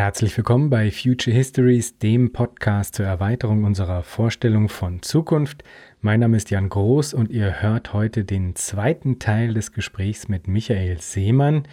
[0.00, 5.62] Herzlich willkommen bei Future Histories, dem Podcast zur Erweiterung unserer Vorstellung von Zukunft.
[6.00, 10.48] Mein Name ist Jan Groß und ihr hört heute den zweiten Teil des Gesprächs mit
[10.48, 11.64] Michael Seemann.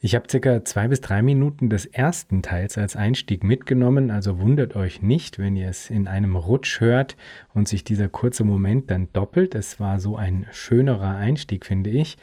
[0.00, 4.76] Ich habe circa zwei bis drei Minuten des ersten Teils als Einstieg mitgenommen, also wundert
[4.76, 7.16] euch nicht, wenn ihr es in einem Rutsch hört
[7.52, 9.56] und sich dieser kurze Moment dann doppelt.
[9.56, 12.16] Es war so ein schönerer Einstieg, finde ich.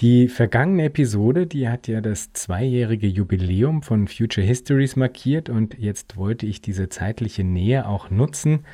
[0.00, 6.16] Die vergangene Episode, die hat ja das zweijährige Jubiläum von Future Histories markiert und jetzt
[6.16, 8.64] wollte ich diese zeitliche Nähe auch nutzen,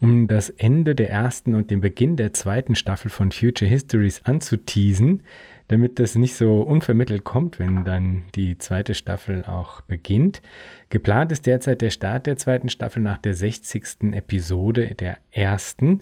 [0.00, 5.22] um das Ende der ersten und den Beginn der zweiten Staffel von Future Histories anzuteasen,
[5.68, 10.42] damit das nicht so unvermittelt kommt, wenn dann die zweite Staffel auch beginnt.
[10.88, 14.12] Geplant ist derzeit der Start der zweiten Staffel nach der 60.
[14.12, 16.00] Episode der ersten.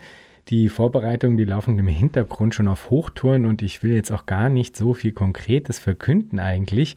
[0.49, 4.49] Die Vorbereitungen, die laufen im Hintergrund schon auf Hochtouren und ich will jetzt auch gar
[4.49, 6.97] nicht so viel Konkretes verkünden eigentlich.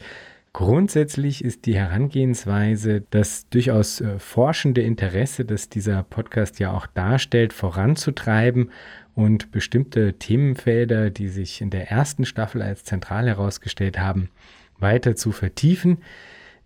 [0.54, 7.52] Grundsätzlich ist die Herangehensweise, das durchaus äh, forschende Interesse, das dieser Podcast ja auch darstellt,
[7.52, 8.72] voranzutreiben
[9.16, 14.30] und bestimmte Themenfelder, die sich in der ersten Staffel als zentral herausgestellt haben,
[14.80, 15.98] weiter zu vertiefen.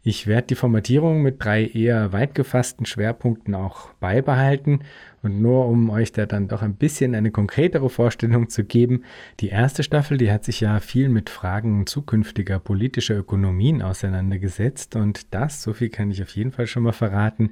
[0.07, 4.81] Ich werde die Formatierung mit drei eher weit gefassten Schwerpunkten auch beibehalten
[5.23, 9.03] und nur um euch da dann doch ein bisschen eine konkretere Vorstellung zu geben,
[9.39, 15.33] die erste Staffel, die hat sich ja viel mit Fragen zukünftiger politischer Ökonomien auseinandergesetzt und
[15.33, 17.49] das, so viel kann ich auf jeden Fall schon mal verraten,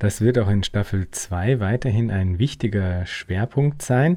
[0.00, 4.16] das wird auch in Staffel 2 weiterhin ein wichtiger Schwerpunkt sein.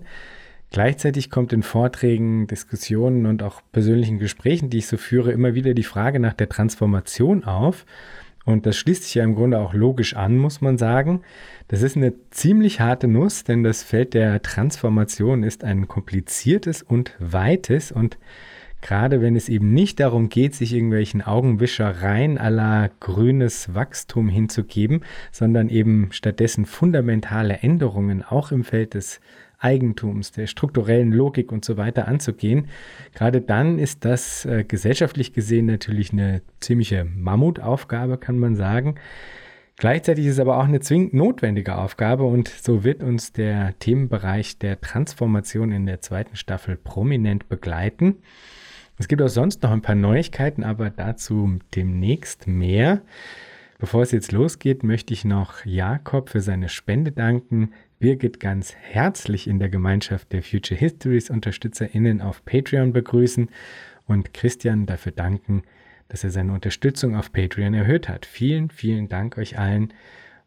[0.71, 5.73] Gleichzeitig kommt in Vorträgen, Diskussionen und auch persönlichen Gesprächen, die ich so führe, immer wieder
[5.73, 7.85] die Frage nach der Transformation auf.
[8.45, 11.21] Und das schließt sich ja im Grunde auch logisch an, muss man sagen.
[11.67, 17.15] Das ist eine ziemlich harte Nuss, denn das Feld der Transformation ist ein kompliziertes und
[17.19, 18.17] weites und
[18.81, 25.69] gerade wenn es eben nicht darum geht, sich irgendwelchen Augenwischereien aller grünes Wachstum hinzugeben, sondern
[25.69, 29.21] eben stattdessen fundamentale Änderungen auch im Feld des
[29.59, 32.67] Eigentums, der strukturellen Logik und so weiter anzugehen.
[33.13, 38.95] Gerade dann ist das äh, gesellschaftlich gesehen natürlich eine ziemliche Mammutaufgabe, kann man sagen.
[39.77, 44.57] Gleichzeitig ist es aber auch eine zwingend notwendige Aufgabe und so wird uns der Themenbereich
[44.57, 48.17] der Transformation in der zweiten Staffel prominent begleiten.
[48.97, 53.01] Es gibt auch sonst noch ein paar Neuigkeiten, aber dazu demnächst mehr.
[53.77, 57.73] Bevor es jetzt losgeht, möchte ich noch Jakob für seine Spende danken.
[58.05, 63.49] Birgit ganz herzlich in der Gemeinschaft der Future Histories UnterstützerInnen auf Patreon begrüßen
[64.05, 65.63] und Christian dafür danken,
[66.07, 68.27] dass er seine Unterstützung auf Patreon erhöht hat.
[68.27, 69.91] Vielen, vielen Dank euch allen.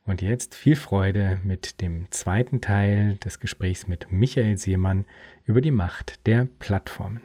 [0.05, 5.05] Und jetzt viel Freude mit dem zweiten Teil des Gesprächs mit Michael Seemann
[5.45, 7.23] über die Macht der Plattformen.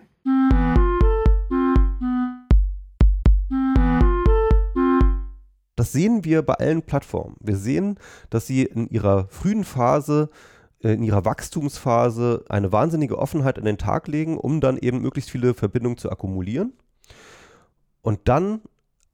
[5.83, 7.35] Das sehen wir bei allen Plattformen.
[7.41, 7.99] Wir sehen,
[8.29, 10.29] dass sie in ihrer frühen Phase,
[10.81, 15.29] äh, in ihrer Wachstumsphase eine wahnsinnige Offenheit an den Tag legen, um dann eben möglichst
[15.29, 16.71] viele Verbindungen zu akkumulieren.
[18.01, 18.61] Und dann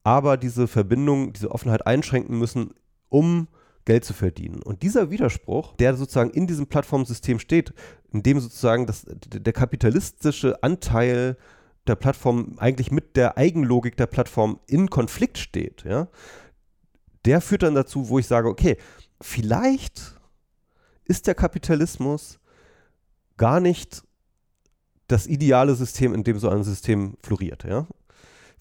[0.03, 2.75] aber diese Verbindung, diese Offenheit einschränken müssen,
[3.09, 3.47] um
[3.85, 4.61] Geld zu verdienen.
[4.61, 7.73] Und dieser Widerspruch, der sozusagen in diesem Plattformsystem steht,
[8.13, 11.35] in dem sozusagen das, der kapitalistische Anteil
[11.87, 16.09] der Plattform eigentlich mit der Eigenlogik der Plattform in Konflikt steht, ja,
[17.25, 18.77] der führt dann dazu, wo ich sage, okay,
[19.21, 20.15] vielleicht
[21.05, 22.39] ist der Kapitalismus
[23.37, 24.03] gar nicht
[25.07, 27.87] das ideale System, in dem so ein System floriert, ja.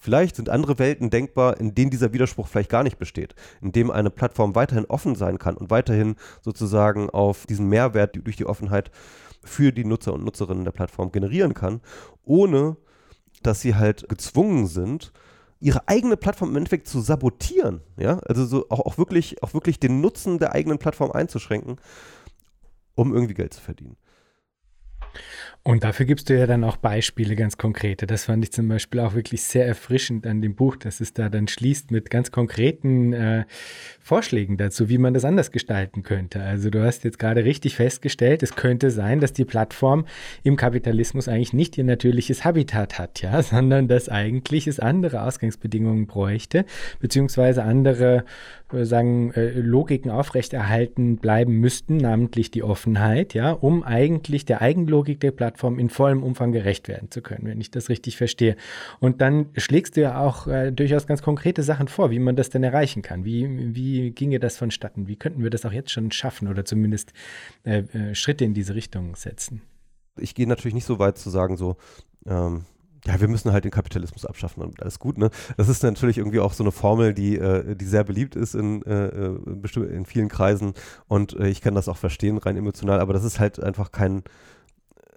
[0.01, 3.91] Vielleicht sind andere Welten denkbar, in denen dieser Widerspruch vielleicht gar nicht besteht, in dem
[3.91, 8.93] eine Plattform weiterhin offen sein kann und weiterhin sozusagen auf diesen Mehrwert durch die Offenheit
[9.43, 11.81] für die Nutzer und Nutzerinnen der Plattform generieren kann,
[12.25, 12.77] ohne
[13.43, 15.13] dass sie halt gezwungen sind,
[15.61, 19.81] ihre eigene Plattform im Endeffekt zu sabotieren, ja, also so auch, auch, wirklich, auch wirklich
[19.81, 21.77] den Nutzen der eigenen Plattform einzuschränken,
[22.95, 23.97] um irgendwie Geld zu verdienen.
[25.65, 28.07] Und dafür gibst du ja dann auch Beispiele, ganz konkrete.
[28.07, 31.29] Das fand ich zum Beispiel auch wirklich sehr erfrischend an dem Buch, dass es da
[31.29, 33.45] dann schließt mit ganz konkreten äh,
[34.01, 36.41] Vorschlägen dazu, wie man das anders gestalten könnte.
[36.41, 40.07] Also du hast jetzt gerade richtig festgestellt, es könnte sein, dass die Plattform
[40.43, 46.07] im Kapitalismus eigentlich nicht ihr natürliches Habitat hat, ja, sondern dass eigentlich es andere Ausgangsbedingungen
[46.07, 46.65] bräuchte,
[46.99, 48.25] beziehungsweise andere
[48.73, 55.21] äh, sagen, äh, Logiken aufrechterhalten bleiben müssten, namentlich die Offenheit, ja, um eigentlich der Eigenlogik
[55.21, 58.55] der Plattform Plattform in vollem Umfang gerecht werden zu können, wenn ich das richtig verstehe.
[59.01, 62.51] Und dann schlägst du ja auch äh, durchaus ganz konkrete Sachen vor, wie man das
[62.51, 63.25] denn erreichen kann.
[63.25, 65.09] Wie, wie ginge das vonstatten?
[65.09, 67.15] Wie könnten wir das auch jetzt schon schaffen oder zumindest
[67.65, 69.63] äh, äh, Schritte in diese Richtung setzen?
[70.21, 71.77] Ich gehe natürlich nicht so weit zu sagen, so,
[72.27, 72.67] ähm,
[73.07, 75.31] ja, wir müssen halt den Kapitalismus abschaffen und alles gut, ne?
[75.57, 78.83] Das ist natürlich irgendwie auch so eine Formel, die, äh, die sehr beliebt ist in,
[78.83, 79.39] äh, äh
[79.95, 80.75] in vielen Kreisen
[81.07, 84.25] und äh, ich kann das auch verstehen, rein emotional, aber das ist halt einfach kein,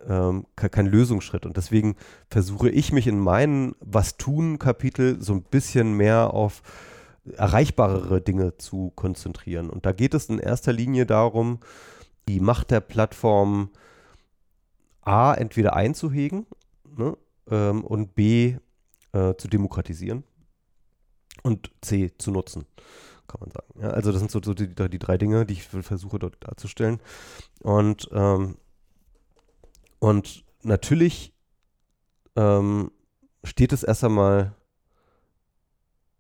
[0.08, 1.96] ähm, kein Lösungsschritt und deswegen
[2.30, 6.62] versuche ich mich in meinen Was-Tun-Kapitel so ein bisschen mehr auf
[7.36, 9.70] erreichbarere Dinge zu konzentrieren.
[9.70, 11.60] Und da geht es in erster Linie darum,
[12.28, 13.70] die Macht der Plattform
[15.02, 16.46] A entweder einzuhegen
[16.98, 17.18] ne,
[17.50, 18.58] ähm, und B
[19.14, 20.24] äh, zu demokratisieren
[21.44, 22.66] und C zu nutzen,
[23.28, 23.82] kann man sagen.
[23.82, 27.00] Ja, also das sind so, so die, die, drei Dinge, die ich versuche dort darzustellen.
[27.62, 28.58] Und, ähm,
[30.02, 31.32] und natürlich
[32.36, 32.90] ähm,
[33.44, 34.56] steht es erst einmal,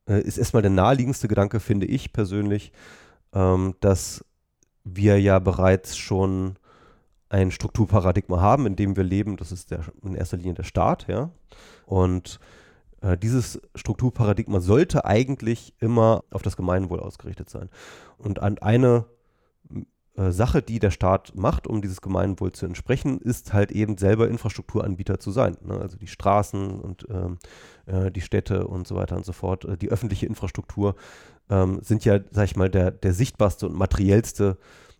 [0.07, 2.71] äh, ist erstmal der naheliegendste Gedanke, finde ich persönlich,
[3.33, 4.23] ähm, dass
[4.83, 6.57] wir ja bereits schon
[7.29, 9.35] ein Strukturparadigma haben, in dem wir leben.
[9.35, 11.31] Das ist der, in erster Linie der Staat, ja.
[11.87, 12.39] Und
[13.01, 17.69] äh, dieses Strukturparadigma sollte eigentlich immer auf das Gemeinwohl ausgerichtet sein.
[18.19, 19.05] Und an eine
[20.15, 25.19] Sache, die der Staat macht, um dieses Gemeinwohl zu entsprechen, ist halt eben selber Infrastrukturanbieter
[25.19, 25.55] zu sein.
[25.63, 25.79] Ne?
[25.79, 27.39] Also die Straßen und ähm,
[27.85, 30.95] äh, die Städte und so weiter und so fort, äh, die öffentliche Infrastruktur
[31.49, 34.57] ähm, sind ja, sag ich mal, der, der sichtbarste und materiellste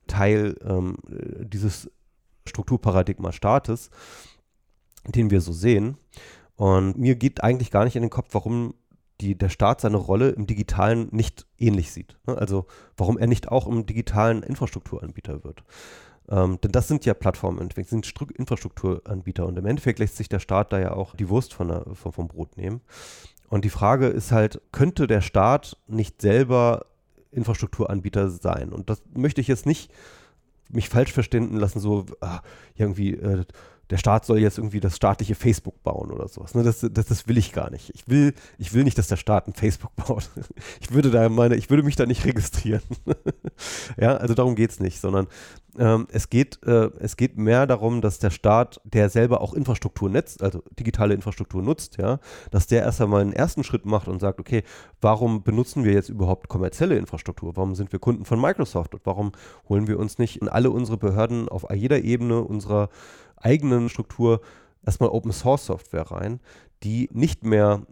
[0.08, 1.92] Teil ähm, dieses
[2.48, 3.90] Strukturparadigma Staates,
[5.06, 5.98] den wir so sehen.
[6.56, 8.76] Und mir geht eigentlich gar nicht in den Kopf, warum
[9.22, 12.18] die, der Staat seine Rolle im Digitalen nicht ähnlich sieht.
[12.28, 12.38] Ne?
[12.38, 12.66] Also
[12.98, 15.64] warum er nicht auch im digitalen Infrastrukturanbieter wird.
[16.30, 20.40] Ähm, denn das sind ja Plattformen, sind Stru Infrastrukturanbieter und im Endeffekt lässt sich der
[20.40, 22.82] Staat da ja auch die Wurst von der, vom, vom Brot nehmen.
[23.50, 26.86] Und die Frage ist halt, könnte der Staat nicht selber
[27.32, 28.72] Infrastrukturanbieter sein?
[28.72, 29.92] Und das möchte ich jetzt nicht
[30.70, 32.40] mich falsch verstehen lassen, so ah,
[32.76, 33.46] irgendwie, äh,
[33.92, 36.56] der Staat soll jetzt irgendwie das staatliche Facebook bauen oder sowas.
[36.56, 36.64] Ne?
[36.64, 37.92] Das, das, das, will ich gar nicht.
[37.94, 40.30] Ich will, ich will nicht, dass der Staat ein Facebook baut.
[40.80, 42.82] Ich würde da meine, ich würde mich da nicht registrieren.
[43.98, 45.28] ja, also darum geht es nicht, sondern
[45.78, 50.10] ähm, es, geht, äh, es geht mehr darum, dass der Staat, der selber auch Infrastruktur
[50.10, 52.20] netzt, also digitale Infrastruktur nutzt, ja,
[52.52, 54.64] dass der erst einmal einen ersten Schritt macht und sagt, okay,
[55.02, 57.56] warum benutzen wir jetzt überhaupt kommerzielle Infrastruktur?
[57.56, 59.32] Warum sind wir Kunden von Microsoft und warum
[59.70, 62.90] holen wir uns nicht in alle unsere Behörden auf jeder Ebene unserer
[63.42, 64.42] eigenen Struktur
[64.86, 66.40] erstmal Open Source Software rein,
[66.84, 67.86] die nicht mehr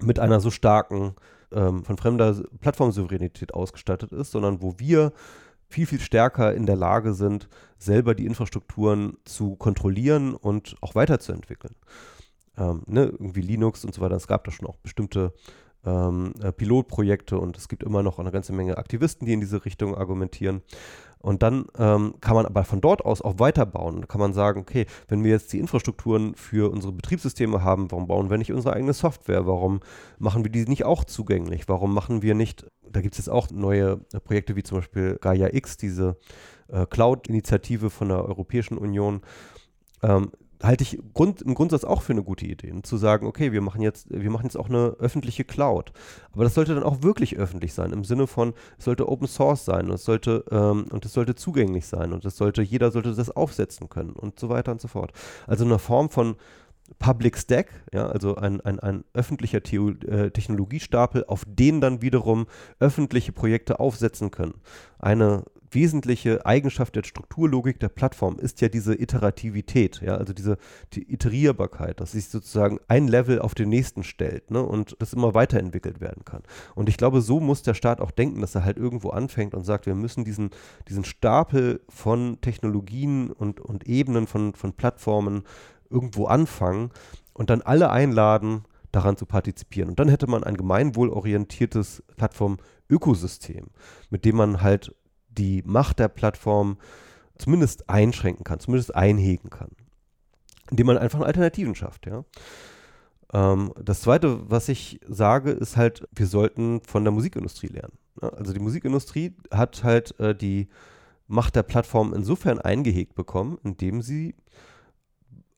[0.00, 1.14] mit einer so starken
[1.52, 5.12] ähm, von fremder Plattformsouveränität ausgestattet ist, sondern wo wir
[5.68, 7.48] viel, viel stärker in der Lage sind,
[7.78, 11.74] selber die Infrastrukturen zu kontrollieren und auch weiterzuentwickeln.
[12.56, 14.14] Ähm, ne, irgendwie Linux und so weiter.
[14.14, 15.32] Es gab da schon auch bestimmte
[15.84, 19.64] ähm, äh, Pilotprojekte und es gibt immer noch eine ganze Menge Aktivisten, die in diese
[19.64, 20.62] Richtung argumentieren.
[21.24, 24.02] Und dann ähm, kann man aber von dort aus auch weiterbauen.
[24.02, 28.06] Da kann man sagen, okay, wenn wir jetzt die Infrastrukturen für unsere Betriebssysteme haben, warum
[28.06, 29.46] bauen wir nicht unsere eigene Software?
[29.46, 29.80] Warum
[30.18, 31.66] machen wir die nicht auch zugänglich?
[31.66, 35.16] Warum machen wir nicht, da gibt es jetzt auch neue äh, Projekte wie zum Beispiel
[35.18, 36.18] Gaia X, diese
[36.68, 39.22] äh, Cloud-Initiative von der Europäischen Union.
[40.02, 40.30] Ähm,
[40.66, 43.82] halte ich Grund, im Grundsatz auch für eine gute Idee, zu sagen, okay, wir machen
[43.82, 45.92] jetzt, wir machen jetzt auch eine öffentliche Cloud.
[46.32, 49.64] Aber das sollte dann auch wirklich öffentlich sein, im Sinne von, es sollte Open Source
[49.64, 53.14] sein und es sollte, ähm, und es sollte zugänglich sein und es sollte, jeder sollte
[53.14, 55.12] das aufsetzen können und so weiter und so fort.
[55.46, 56.36] Also eine Form von
[56.98, 62.46] Public Stack, ja, also ein, ein, ein öffentlicher Theo äh, Technologiestapel, auf den dann wiederum
[62.78, 64.54] öffentliche Projekte aufsetzen können.
[64.98, 65.44] Eine
[65.74, 70.56] wesentliche Eigenschaft der Strukturlogik der Plattform ist ja diese Iterativität, ja, also diese
[70.92, 75.34] die Iterierbarkeit, dass sich sozusagen ein Level auf den nächsten stellt ne, und das immer
[75.34, 76.42] weiterentwickelt werden kann.
[76.74, 79.64] Und ich glaube, so muss der Staat auch denken, dass er halt irgendwo anfängt und
[79.64, 80.50] sagt, wir müssen diesen,
[80.88, 85.44] diesen Stapel von Technologien und, und Ebenen von, von Plattformen
[85.90, 86.90] irgendwo anfangen
[87.32, 88.64] und dann alle einladen,
[88.94, 89.90] daran zu partizipieren.
[89.90, 93.66] Und dann hätte man ein gemeinwohlorientiertes Plattformökosystem,
[94.10, 94.94] mit dem man halt
[95.36, 96.78] die Macht der Plattform
[97.36, 99.70] zumindest einschränken kann, zumindest einhegen kann,
[100.70, 102.24] indem man einfach Alternativen schafft, ja.
[103.32, 107.98] Ähm, das zweite, was ich sage, ist halt, wir sollten von der Musikindustrie lernen.
[108.22, 108.28] Ja?
[108.30, 110.68] Also die Musikindustrie hat halt äh, die
[111.26, 114.34] Macht der Plattform insofern eingehegt bekommen, indem sie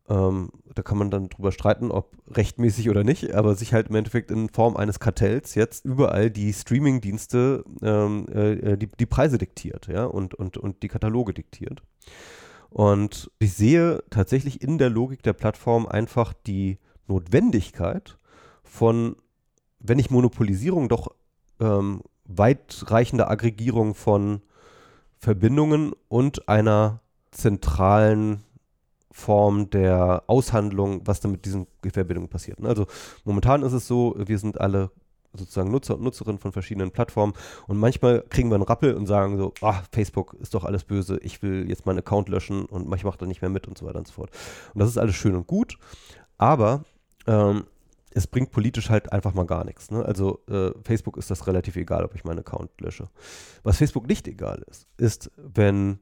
[0.08, 3.96] ähm, da kann man dann drüber streiten, ob rechtmäßig oder nicht, aber sich halt im
[3.96, 9.88] Endeffekt in Form eines Kartells jetzt überall die Streaming-Dienste ähm, äh, die, die Preise diktiert,
[9.88, 11.82] ja, und, und, und die Kataloge diktiert.
[12.70, 18.18] Und ich sehe tatsächlich in der Logik der Plattform einfach die Notwendigkeit
[18.62, 19.16] von,
[19.80, 21.08] wenn nicht Monopolisierung, doch
[21.60, 24.42] ähm, weitreichender Aggregierung von
[25.18, 28.42] Verbindungen und einer zentralen
[29.16, 32.62] Form der Aushandlung, was dann mit diesen Verbindungen passiert.
[32.62, 32.86] Also
[33.24, 34.90] momentan ist es so, wir sind alle
[35.32, 37.32] sozusagen Nutzer und Nutzerinnen von verschiedenen Plattformen
[37.66, 41.18] und manchmal kriegen wir einen Rappel und sagen so, ach, Facebook ist doch alles böse,
[41.22, 43.86] ich will jetzt meinen Account löschen und ich mache da nicht mehr mit und so
[43.86, 44.30] weiter und so fort.
[44.74, 45.78] Und das ist alles schön und gut,
[46.36, 46.84] aber
[47.26, 47.64] ähm,
[48.10, 49.90] es bringt politisch halt einfach mal gar nichts.
[49.90, 50.04] Ne?
[50.04, 53.08] Also äh, Facebook ist das relativ egal, ob ich meinen Account lösche.
[53.62, 56.00] Was Facebook nicht egal ist, ist, wenn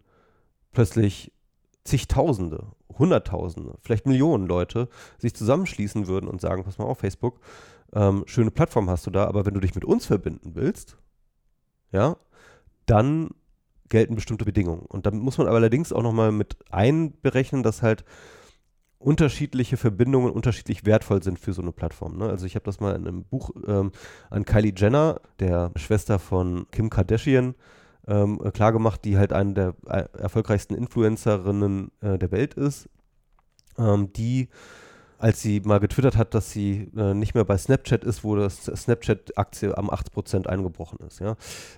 [0.72, 1.30] plötzlich
[1.84, 4.88] zigtausende, hunderttausende, vielleicht Millionen Leute
[5.18, 7.40] sich zusammenschließen würden und sagen, pass mal auf, Facebook,
[7.92, 10.96] ähm, schöne Plattform hast du da, aber wenn du dich mit uns verbinden willst,
[11.92, 12.16] ja,
[12.86, 13.30] dann
[13.88, 14.86] gelten bestimmte Bedingungen.
[14.86, 18.04] Und dann muss man aber allerdings auch nochmal mit einberechnen, dass halt
[18.98, 22.16] unterschiedliche Verbindungen unterschiedlich wertvoll sind für so eine Plattform.
[22.16, 22.28] Ne?
[22.28, 23.92] Also ich habe das mal in einem Buch ähm,
[24.30, 27.54] an Kylie Jenner, der Schwester von Kim Kardashian,
[28.06, 32.88] ähm, klargemacht, die halt eine der äh, erfolgreichsten Influencerinnen äh, der Welt ist,
[33.78, 34.48] ähm, die
[35.24, 38.64] als sie mal getwittert hat, dass sie äh, nicht mehr bei Snapchat ist, wo das
[38.64, 41.18] Snapchat-Aktie am 8% eingebrochen ist.
[41.20, 41.36] Ja?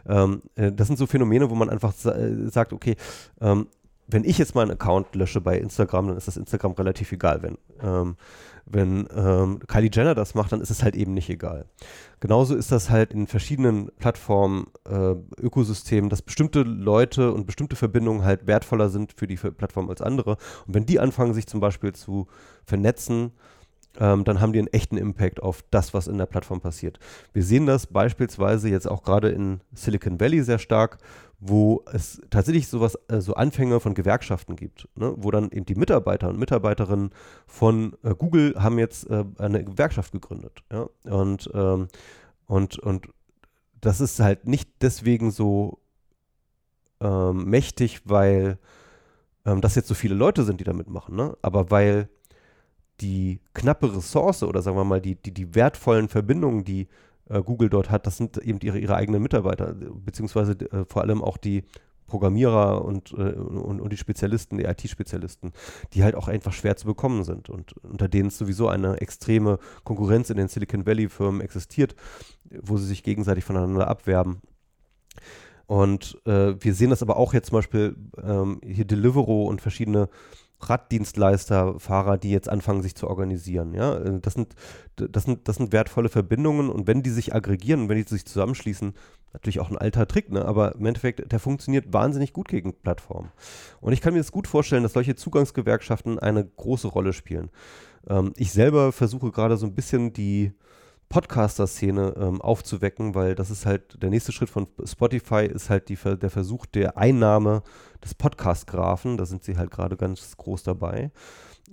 [0.09, 2.97] Ähm, äh, das sind so Phänomene, wo man einfach sa äh, sagt, okay,
[3.41, 3.69] ähm,
[4.09, 7.43] wenn ich jetzt meinen Account lösche bei Instagram, dann ist das Instagram relativ egal.
[7.43, 8.17] Wenn, ähm,
[8.67, 11.67] wenn ähm, Kylie Jenner das macht, dann ist es halt eben nicht egal.
[12.21, 18.25] Genauso ist das halt in verschiedenen Plattformen, äh, Ökosystemen, dass bestimmte Leute und bestimmte Verbindungen
[18.25, 20.33] halt wertvoller sind für die Plattform als andere.
[20.67, 22.27] Und wenn die anfangen, sich zum Beispiel zu
[22.65, 23.33] vernetzen,
[23.99, 26.99] ähm, dann haben die einen echten Impact auf das, was in der Plattform passiert.
[27.33, 30.99] Wir sehen das beispielsweise jetzt auch gerade in Silicon Valley sehr stark,
[31.39, 35.15] wo es tatsächlich sowas, äh, so Anfänge von Gewerkschaften gibt, ne?
[35.17, 37.11] wo dann eben die Mitarbeiter und Mitarbeiterinnen
[37.47, 40.63] von äh, Google haben jetzt äh, eine Gewerkschaft gegründet.
[40.73, 40.89] Ja?
[41.05, 41.89] Und, ähm,
[42.47, 43.09] und, und
[43.81, 45.79] das ist halt nicht deswegen so
[47.01, 48.59] ähm, mächtig, weil
[49.45, 51.37] ähm, das jetzt so viele Leute sind, die da mitmachen, ne?
[51.43, 52.09] aber weil
[53.03, 56.89] die knappe Ressource oder sagen wir mal die, die, die wertvollen Verbindungen, die
[57.29, 61.23] äh, Google dort hat, das sind eben ihre, ihre eigenen Mitarbeiter, beziehungsweise äh, vor allem
[61.23, 61.65] auch die
[62.07, 65.53] Programmierer und, äh, und, und, die Spezialisten, die IT-Spezialisten,
[65.93, 70.31] die halt auch einfach schwer zu bekommen sind und unter denen sowieso eine extreme Konkurrenz
[70.31, 71.97] in den Silicon Valley-Firmen existiert,
[72.63, 74.41] wo sie sich gegenseitig voneinander abwerben.
[75.67, 80.09] Und äh, wir sehen das aber auch jetzt zum Beispiel ähm, hier Deliveroo und verschiedene
[80.61, 83.75] Raddienstleister, Fahrer, die jetzt anfangen, sich zu organisieren.
[83.75, 83.97] Ja?
[83.97, 84.55] Äh, das, sind,
[84.97, 88.27] das, sind, das sind wertvolle Verbindungen und wenn die sich aggregieren und wenn die sich
[88.27, 88.95] zusammenschließen,
[89.33, 90.45] natürlich auch ein alter Trick, ne?
[90.45, 93.31] aber im Endeffekt, der funktioniert wahnsinnig gut gegen Plattformen.
[93.81, 97.51] Und ich kann mir das gut vorstellen, dass solche Zugangsgewerkschaften eine große Rolle spielen.
[98.09, 100.53] Ähm, ich selber versuche gerade so ein bisschen die
[101.09, 105.97] Podcaster-Szene ähm, aufzuwecken, weil das ist halt der nächste Schritt von Spotify ist halt die,
[105.97, 107.63] der Versuch der Einnahme
[108.03, 109.17] des Podcast-Graphen.
[109.17, 111.11] Da sind sie halt gerade ganz groß dabei.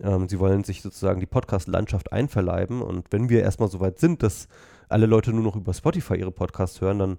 [0.02, 4.24] Ähm, sie wollen sich sozusagen die Podcast-Landschaft einverleiben und wenn wir erstmal so weit sind,
[4.24, 4.48] dass
[4.90, 7.18] alle Leute nur noch über Spotify ihre Podcasts hören, dann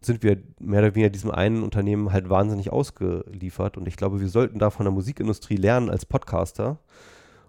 [0.00, 4.28] sind wir mehr oder weniger diesem einen Unternehmen halt wahnsinnig ausgeliefert und ich glaube, wir
[4.28, 6.78] sollten da von der Musikindustrie lernen als Podcaster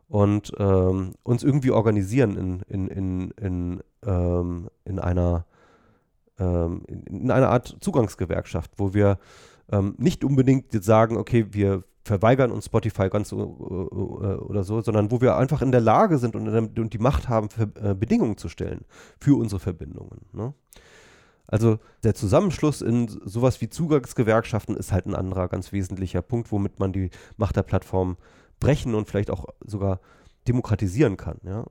[0.07, 5.45] und ähm, uns irgendwie organisieren in, in, in, in, ähm, in, einer,
[6.39, 9.17] ähm, in, in, einer Art Zugangsgewerkschaft, wo wir
[9.71, 15.09] ähm, nicht unbedingt jetzt sagen, okay, wir verweigern uns Spotify ganz uh, oder so, sondern
[15.09, 18.37] wo wir einfach in der Lage sind und, und die Macht haben, für, äh, Bedingungen
[18.37, 18.85] zu stellen
[19.19, 20.21] für unsere Verbindungen.
[20.31, 20.53] Ne?
[21.47, 26.79] Also der Zusammenschluss in sowas wie Zugangsgewerkschaften ist halt ein anderer ganz wesentlicher Punkt, womit
[26.79, 28.17] man die Macht der Plattform
[28.59, 29.99] brechen und vielleicht auch sogar
[30.47, 31.39] demokratisieren kann.
[31.43, 31.65] Ja.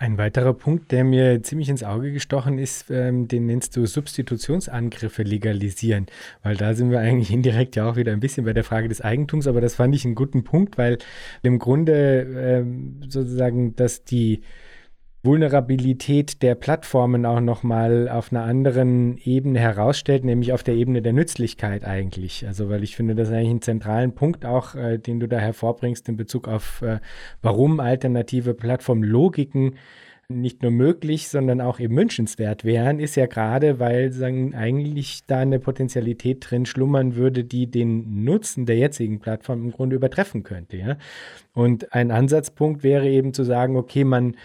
[0.00, 5.24] Ein weiterer Punkt, der mir ziemlich ins Auge gestochen ist, ähm, den nennst du Substitutionsangriffe
[5.24, 6.06] legalisieren,
[6.44, 9.00] weil da sind wir eigentlich indirekt ja auch wieder ein bisschen bei der Frage des
[9.00, 10.98] Eigentums, aber das fand ich einen guten Punkt, weil
[11.42, 14.42] im Grunde ähm, sozusagen, dass die
[15.28, 21.12] Vulnerabilität der Plattformen auch nochmal auf einer anderen Ebene herausstellt, nämlich auf der Ebene der
[21.12, 22.46] Nützlichkeit eigentlich.
[22.46, 25.38] Also, weil ich finde, das ist eigentlich einen zentralen Punkt auch, äh, den du da
[25.38, 27.00] hervorbringst in Bezug auf, äh,
[27.42, 29.74] warum alternative Plattformlogiken
[30.30, 35.40] nicht nur möglich, sondern auch eben wünschenswert wären, ist ja gerade, weil sagen, eigentlich da
[35.40, 40.78] eine Potenzialität drin schlummern würde, die den Nutzen der jetzigen Plattform im Grunde übertreffen könnte.
[40.78, 40.96] Ja?
[41.54, 44.36] Und ein Ansatzpunkt wäre eben zu sagen, okay, man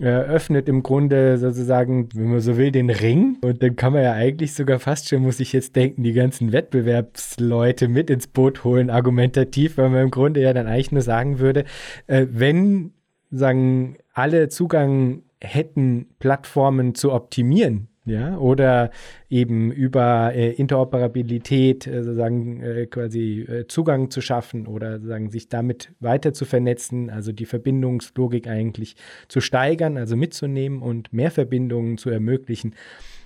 [0.00, 3.38] öffnet im Grunde sozusagen, wenn man so will, den Ring.
[3.42, 6.52] Und dann kann man ja eigentlich sogar fast schon, muss ich jetzt denken, die ganzen
[6.52, 11.38] Wettbewerbsleute mit ins Boot holen, argumentativ, weil man im Grunde ja dann eigentlich nur sagen
[11.38, 11.64] würde,
[12.06, 12.92] äh, wenn
[13.30, 18.90] sagen alle Zugang hätten, Plattformen zu optimieren, ja, oder
[19.30, 25.48] eben über äh, Interoperabilität äh, sozusagen äh, quasi äh, Zugang zu schaffen oder sozusagen sich
[25.48, 28.96] damit weiter zu vernetzen, also die Verbindungslogik eigentlich
[29.28, 32.74] zu steigern, also mitzunehmen und mehr Verbindungen zu ermöglichen.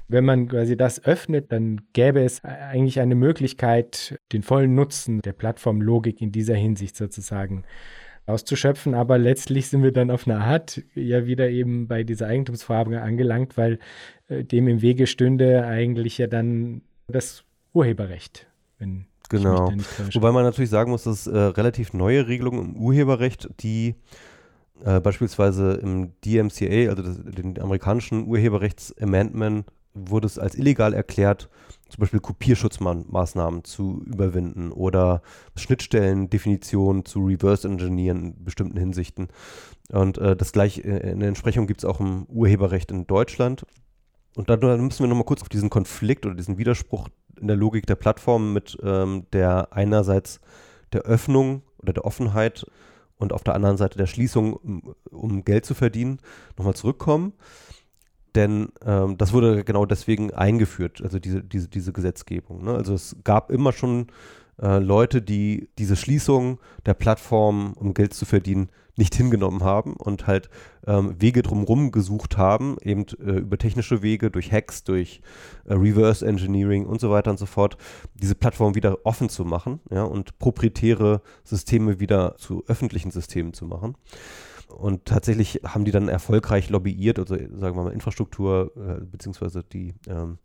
[0.07, 5.33] Wenn man quasi das öffnet, dann gäbe es eigentlich eine Möglichkeit, den vollen Nutzen der
[5.33, 7.65] Plattformlogik in dieser Hinsicht sozusagen
[8.29, 8.95] auszuschöpfen.
[8.95, 13.57] Aber letztlich sind wir dann auf eine Art ja wieder eben bei dieser Eigentumsfrage angelangt,
[13.57, 13.79] weil
[14.29, 18.47] äh, dem im Wege stünde eigentlich ja dann das Urheberrecht,
[18.79, 19.71] wenn Genau.
[20.15, 23.95] Wobei man natürlich sagen muss, dass äh, relativ neue Regelungen im Urheberrecht, die
[24.85, 31.49] äh, beispielsweise im DMCA, also das, den amerikanischen Urheberrechtsamendment, wurde es als illegal erklärt,
[31.88, 35.23] zum Beispiel Kopierschutzmaßnahmen zu überwinden oder
[35.57, 39.28] Schnittstellendefinitionen zu reverse engineeren in bestimmten Hinsichten.
[39.90, 43.64] Und äh, das gleich äh, in der Entsprechung gibt es auch im Urheberrecht in Deutschland.
[44.37, 47.09] Und dann müssen wir nochmal kurz auf diesen Konflikt oder diesen Widerspruch
[47.40, 50.40] in der Logik der Plattform mit ähm, der einerseits
[50.92, 52.66] der Öffnung oder der Offenheit
[53.16, 56.18] und auf der anderen Seite der Schließung, um, um Geld zu verdienen,
[56.57, 57.33] nochmal zurückkommen.
[58.38, 62.62] Denn ähm, das wurde genau deswegen eingeführt, also diese, diese, diese Gesetzgebung.
[62.62, 62.73] Ne?
[62.73, 64.07] Also es gab immer schon
[64.62, 70.28] äh, Leute, die diese Schließung der Plattform, um Geld zu verdienen, nicht hingenommen haben und
[70.28, 70.50] halt
[70.87, 75.21] ähm, Wege drumherum gesucht haben, eben äh, über technische Wege, durch Hacks, durch
[75.64, 77.76] äh, Reverse Engineering und so weiter und so fort,
[78.14, 83.64] diese Plattform wieder offen zu machen ja, und proprietäre Systeme wieder zu öffentlichen Systemen zu
[83.64, 83.97] machen.
[84.79, 89.93] Und tatsächlich haben die dann erfolgreich lobbyiert, also sagen wir mal Infrastruktur, äh, beziehungsweise die
[90.07, 90.39] ähm,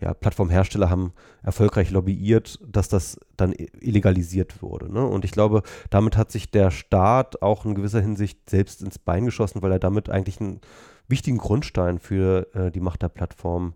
[0.00, 4.90] ja, Plattformhersteller haben erfolgreich lobbyiert, dass das dann illegalisiert wurde.
[4.90, 5.04] Ne?
[5.04, 9.26] Und ich glaube, damit hat sich der Staat auch in gewisser Hinsicht selbst ins Bein
[9.26, 10.62] geschossen, weil er damit eigentlich einen
[11.06, 13.74] wichtigen Grundstein für äh, die Macht der Plattform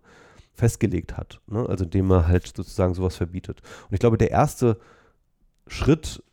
[0.55, 1.39] festgelegt hat.
[1.45, 1.67] Ne?
[1.69, 3.61] Also indem er halt sozusagen sowas verbietet.
[3.89, 4.79] Und ich glaube, der erste
[5.67, 6.23] Schritt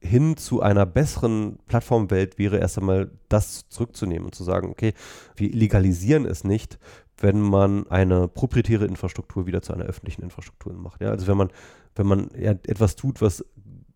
[0.00, 4.94] hin zu einer besseren Plattformwelt wäre erst einmal das zurückzunehmen und zu sagen, okay,
[5.36, 6.78] wir illegalisieren es nicht,
[7.18, 11.02] wenn man eine proprietäre Infrastruktur wieder zu einer öffentlichen Infrastruktur macht.
[11.02, 11.10] Ja?
[11.10, 11.50] Also wenn man,
[11.94, 13.44] wenn man etwas tut, was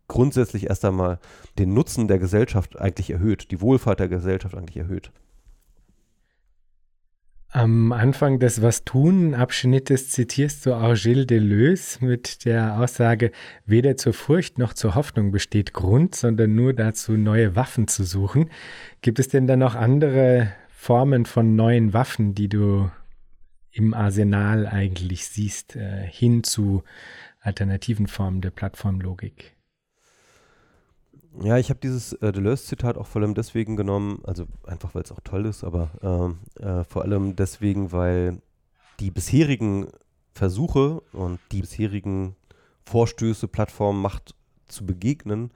[0.07, 1.19] grundsätzlich erst einmal
[1.57, 5.11] den Nutzen der Gesellschaft eigentlich erhöht, die Wohlfahrt der Gesellschaft eigentlich erhöht.
[7.55, 13.31] Am Anfang des Was tun Abschnittes zitierst du auch Gilles Deleuze mit der Aussage,
[13.65, 18.49] weder zur Furcht noch zur Hoffnung besteht Grund, sondern nur dazu, neue Waffen zu suchen.
[19.01, 22.91] Gibt es denn da noch andere Formen von neuen Waffen, die du
[23.71, 26.83] im Arsenal eigentlich siehst, äh, hin zu
[27.39, 29.54] alternativen Formen der Plattformlogik?
[31.41, 35.11] Ja, ich habe dieses äh, Deleuze-Zitat auch vor allem deswegen genommen, also einfach weil es
[35.11, 38.41] auch toll ist, aber ähm, äh, vor allem deswegen, weil
[38.99, 39.87] die bisherigen
[40.33, 42.35] Versuche und die bisherigen
[42.85, 44.35] Vorstöße, Plattformen, Macht
[44.67, 45.51] zu begegnen,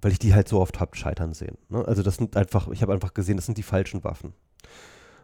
[0.00, 1.58] weil ich die halt so oft habe scheitern sehen.
[1.68, 1.84] Ne?
[1.86, 4.32] Also das sind einfach, ich habe einfach gesehen, das sind die falschen Waffen.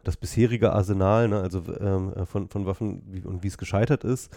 [0.04, 4.04] Das bisherige Arsenal, ne, also ähm, äh, von, von Waffen wie, und wie es gescheitert
[4.04, 4.30] ist.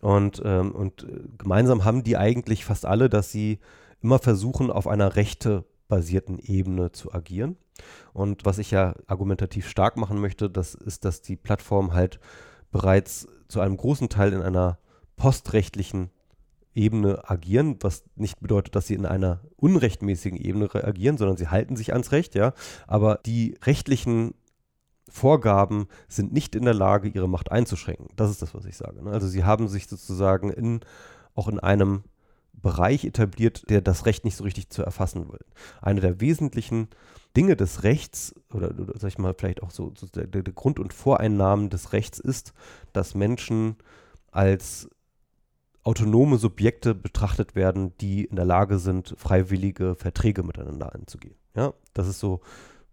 [0.00, 3.58] Und, ähm, und äh, gemeinsam haben die eigentlich fast alle, dass sie
[4.02, 7.56] immer versuchen, auf einer rechte-basierten Ebene zu agieren.
[8.12, 12.20] Und was ich ja argumentativ stark machen möchte, das ist, dass die Plattformen halt
[12.70, 14.78] bereits zu einem großen Teil in einer
[15.16, 16.10] postrechtlichen
[16.74, 21.76] Ebene agieren, was nicht bedeutet, dass sie in einer unrechtmäßigen Ebene agieren, sondern sie halten
[21.76, 22.54] sich ans Recht, ja.
[22.86, 24.34] Aber die rechtlichen
[25.08, 28.08] Vorgaben sind nicht in der Lage, ihre Macht einzuschränken.
[28.16, 29.04] Das ist das, was ich sage.
[29.04, 29.10] Ne?
[29.10, 30.80] Also sie haben sich sozusagen in,
[31.34, 32.04] auch in einem
[32.52, 35.44] Bereich etabliert, der das Recht nicht so richtig zu erfassen will.
[35.80, 36.88] Eine der wesentlichen
[37.36, 40.78] Dinge des Rechts, oder, oder sag ich mal, vielleicht auch so, so der, der Grund-
[40.78, 42.52] und Voreinnahmen des Rechts ist,
[42.92, 43.76] dass Menschen
[44.30, 44.88] als
[45.82, 51.34] autonome Subjekte betrachtet werden, die in der Lage sind, freiwillige Verträge miteinander einzugehen.
[51.56, 52.40] Ja, das ist so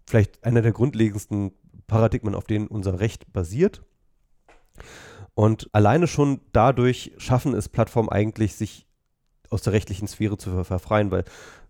[0.07, 1.51] vielleicht einer der grundlegendsten
[1.87, 3.83] Paradigmen, auf denen unser Recht basiert.
[5.35, 8.87] Und alleine schon dadurch schaffen es Plattformen eigentlich, sich
[9.49, 11.23] aus der rechtlichen Sphäre zu verfreien, weil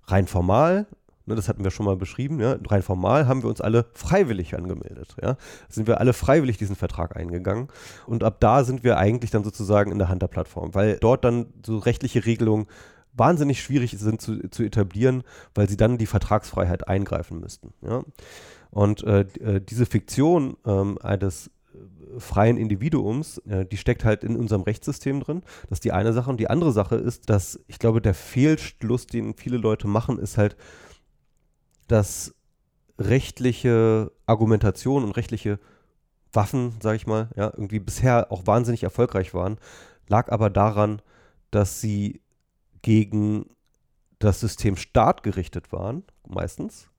[0.06, 0.88] rein formal,
[1.26, 4.56] ne, das hatten wir schon mal beschrieben, ja, rein formal haben wir uns alle freiwillig
[4.56, 5.16] angemeldet.
[5.22, 5.38] Ja,
[5.70, 7.68] sind wir alle freiwillig diesen Vertrag eingegangen
[8.06, 11.24] und ab da sind wir eigentlich dann sozusagen in der Hand der Plattform, weil dort
[11.24, 12.68] dann so rechtliche Regelungen
[13.14, 17.74] wahnsinnig schwierig sind zu, zu etablieren, weil sie dann die Vertragsfreiheit eingreifen müssten.
[17.82, 18.04] Ja?
[18.72, 21.52] Und äh, äh diese Fiktion ähm, eines
[22.18, 25.44] freien Individuums, äh, die steckt halt in unserem Rechtssystem drin.
[25.70, 26.30] Das ist die eine Sache.
[26.30, 30.38] Und die andere Sache ist, dass ich glaube, der Fehlschluss, den viele Leute machen, ist
[30.38, 30.56] halt,
[31.88, 32.34] dass
[32.98, 35.60] rechtliche Argumentation und rechtliche
[36.34, 39.58] Waffen, sage ich mal, ja, irgendwie bisher auch wahnsinnig erfolgreich waren,
[40.08, 41.02] lag aber daran,
[41.52, 42.22] dass sie
[42.82, 43.46] gegen
[44.20, 46.90] das System Staat gerichtet waren, meistens,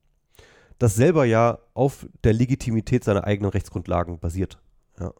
[0.78, 4.58] das selber ja auf der Legitimität seiner eigenen Rechtsgrundlagen basiert.
[5.00, 5.12] Ja.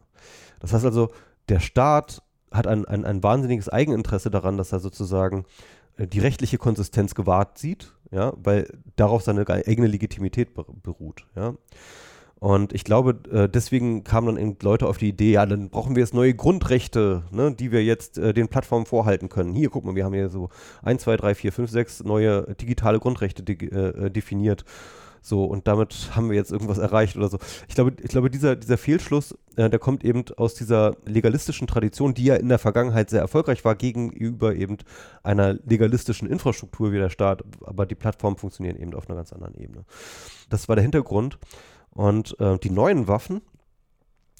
[0.59, 1.09] Das heißt also,
[1.49, 5.45] der Staat hat ein, ein, ein wahnsinniges Eigeninteresse daran, dass er sozusagen
[5.97, 11.25] äh, die rechtliche Konsistenz gewahrt sieht, ja, weil darauf seine eigene Legitimität beruht.
[11.35, 11.55] Ja.
[12.41, 15.95] Und ich glaube, äh, deswegen kamen dann eben Leute auf die Idee, ja, dann brauchen
[15.95, 19.53] wir jetzt neue Grundrechte, ne, die wir jetzt äh, den Plattformen vorhalten können.
[19.53, 20.49] Hier, guck mal, wir haben hier so
[20.81, 24.65] 1, 2, 3, 4, 5, 6 neue digitale Grundrechte de äh, definiert.
[25.21, 27.37] So, und damit haben wir jetzt irgendwas erreicht oder so.
[27.67, 32.15] Ich glaube, ich glaube dieser, dieser Fehlschluss, äh, der kommt eben aus dieser legalistischen Tradition,
[32.15, 34.77] die ja in der Vergangenheit sehr erfolgreich war, gegenüber eben
[35.21, 37.43] einer legalistischen Infrastruktur wie der Staat.
[37.63, 39.85] Aber die Plattformen funktionieren eben auf einer ganz anderen Ebene.
[40.49, 41.37] Das war der Hintergrund.
[41.91, 43.41] Und äh, die neuen Waffen,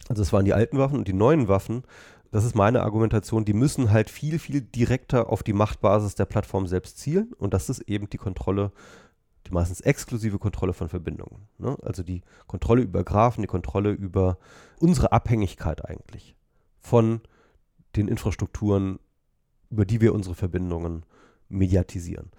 [0.10, 1.84] also es waren die alten Waffen und die neuen Waffen,
[2.32, 6.66] das ist meine Argumentation, die müssen halt viel, viel direkter auf die Machtbasis der Plattform
[6.66, 7.34] selbst zielen.
[7.38, 8.72] Und das ist eben die Kontrolle,
[9.48, 11.48] die meistens exklusive Kontrolle von Verbindungen.
[11.58, 11.78] Ne?
[11.84, 14.38] Also die Kontrolle über Graphen, die Kontrolle über
[14.80, 16.36] unsere Abhängigkeit eigentlich
[16.80, 17.22] von
[17.96, 19.00] den Infrastrukturen,
[19.70, 21.06] über die wir unsere Verbindungen
[21.50, 22.32] mediatisieren.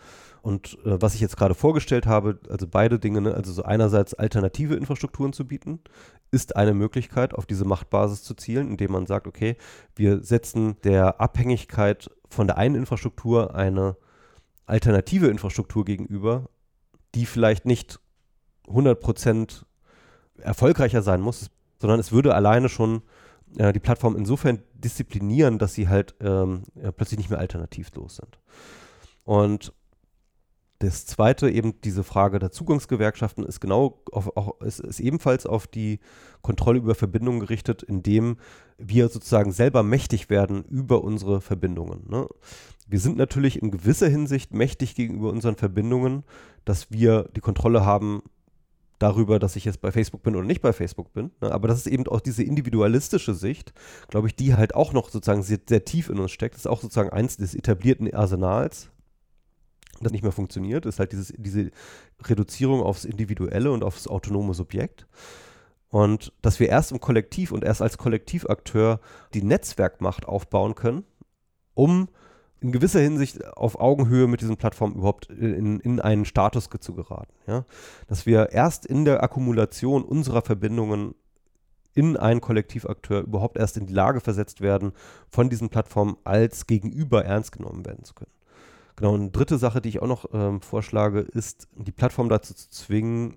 [0.43, 4.15] Und äh, was ich jetzt gerade vorgestellt habe, also beide Dinge, ne, also so einerseits
[4.15, 5.81] alternative Infrastrukturen zu bieten,
[6.33, 9.57] ist eine Möglichkeit, auf diese Machtbasis zu zielen, indem man sagt, okay,
[9.95, 13.97] wir setzen der Abhängigkeit von der einen Infrastruktur eine
[14.67, 16.49] alternative Infrastruktur gegenüber,
[17.15, 18.01] die vielleicht nicht
[18.69, 19.65] 100%
[20.39, 23.03] erfolgreicher sein muss, sondern es würde alleine schon
[23.59, 26.65] äh, die Plattform insofern disziplinieren, dass sie halt ähm,
[26.97, 28.39] plötzlich nicht mehr alternativlos sind.
[29.25, 29.73] Und
[30.83, 35.69] das zweite, eben diese Frage der Zugangsgewerkschaften, ist genau auf, auch, ist, ist ebenfalls auf
[35.69, 36.01] die
[36.41, 38.37] Kontrolle über Verbindungen gerichtet, indem
[38.79, 42.09] wir sozusagen selber mächtig werden über unsere Verbindungen.
[42.09, 42.27] Ne?
[42.89, 46.25] Wir sind natürlich in gewisser Hinsicht mächtig gegenüber unseren Verbindungen,
[46.65, 48.23] dass wir die Kontrolle haben
[48.99, 51.33] darüber, dass ich jetzt bei Facebook bin oder nicht bei Facebook bin.
[51.41, 51.51] Ne?
[51.51, 53.73] Aber das ist eben auch diese individualistische Sicht,
[54.09, 56.55] glaube ich, die halt auch noch sozusagen sehr, sehr tief in uns steckt.
[56.55, 58.91] Das ist auch sozusagen eins des etablierten Arsenals
[60.01, 61.71] das nicht mehr funktioniert, ist halt dieses, diese
[62.25, 65.07] Reduzierung aufs Individuelle und aufs autonome Subjekt.
[65.89, 69.01] Und dass wir erst im Kollektiv und erst als Kollektivakteur
[69.35, 71.05] die Netzwerkmacht aufbauen können,
[71.75, 72.09] um
[72.63, 77.33] in gewisser Hinsicht auf Augenhöhe mit diesen Plattformen überhaupt in, in einen Status zu geraten.
[77.47, 77.65] Ja?
[78.07, 81.15] Dass wir erst in der Akkumulation unserer Verbindungen
[81.95, 84.93] in einen Kollektivakteur überhaupt erst in die Lage versetzt werden,
[85.29, 88.31] von diesen Plattformen als Gegenüber ernst genommen werden zu können.
[88.97, 92.71] Genau, eine dritte Sache, die ich auch noch ähm, vorschlage, ist, die Plattform dazu zu
[92.71, 93.37] zwingen,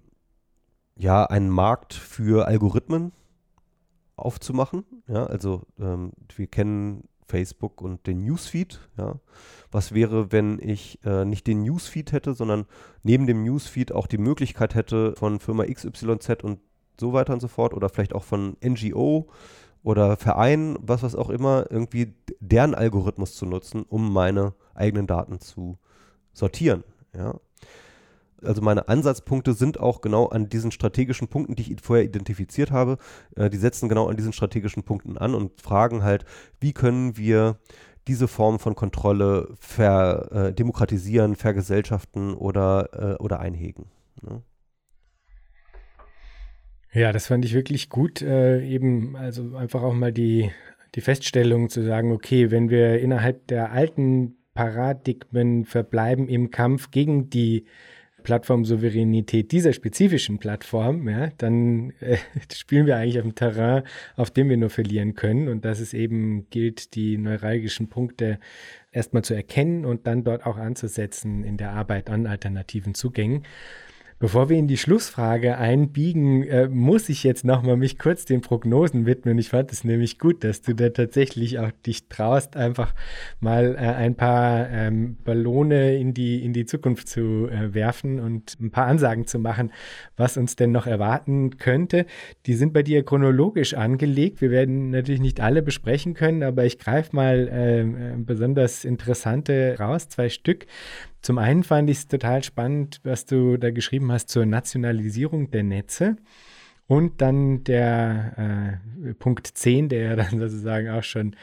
[0.96, 3.12] ja, einen Markt für Algorithmen
[4.16, 4.86] aufzumachen.
[5.08, 8.80] Ja, also ähm, wir kennen Facebook und den Newsfeed.
[8.98, 9.20] Ja.
[9.72, 12.66] Was wäre, wenn ich äh, nicht den Newsfeed hätte, sondern
[13.04, 16.60] neben dem Newsfeed auch die Möglichkeit hätte, von Firma XYZ und
[17.00, 19.28] so weiter und so fort oder vielleicht auch von NGO
[19.84, 25.40] oder Verein, was was auch immer, irgendwie deren Algorithmus zu nutzen, um meine eigenen Daten
[25.40, 25.78] zu
[26.34, 26.84] sortieren.
[27.16, 27.40] Ja.
[28.46, 32.98] Also meine Ansatzpunkte sind auch genau an diesen strategischen Punkten, die ich vorher identifiziert habe.
[33.36, 36.26] Äh, die setzen genau an diesen strategischen Punkten an und fragen halt,
[36.60, 37.58] wie können wir
[38.08, 43.88] diese Form von Kontrolle ver, äh, demokratisieren, vergesellschaften oder, äh, oder einhegen.
[44.22, 44.42] Ne?
[46.94, 50.52] Ja, das fand ich wirklich gut, äh, eben also einfach auch mal die,
[50.96, 57.30] die Feststellung zu sagen, okay, wenn wir innerhalb der alten Paradigmen verbleiben im Kampf gegen
[57.30, 57.66] die
[58.26, 62.18] Plattformsouveränität dieser spezifischen Plattform, ja, dann äh,
[62.54, 63.84] spielen wir eigentlich auf dem Terrain,
[64.18, 65.48] auf dem wir nur verlieren können.
[65.48, 68.40] Und dass es eben gilt, die neuralgischen Punkte
[68.92, 73.44] erstmal zu erkennen und dann dort auch anzusetzen in der Arbeit an alternativen Zugängen.
[74.18, 79.06] Bevor wir in die Schlussfrage einbiegen, äh, muss ich jetzt nochmal mich kurz den Prognosen
[79.06, 79.38] widmen.
[79.38, 82.96] Ich fand es nämlich gut, dass du da tatsächlich auch dich traust, einfach
[83.42, 88.58] mal äh, ein paar ähm, Ballone in die, in die Zukunft zu äh, werfen und
[88.62, 89.74] ein paar Ansagen zu machen,
[90.16, 92.06] was uns denn noch erwarten könnte.
[92.46, 94.40] Die sind bei dir chronologisch angelegt.
[94.40, 99.76] Wir werden natürlich nicht alle besprechen können, aber ich greife mal ähm, äh, besonders interessante
[99.78, 100.68] raus, zwei Stück.
[101.26, 105.64] Zum einen fand ich es total spannend, was du da geschrieben hast zur Nationalisierung der
[105.64, 106.18] Netze.
[106.86, 111.36] Und dann der äh, Punkt 10, der ja dann sozusagen auch schon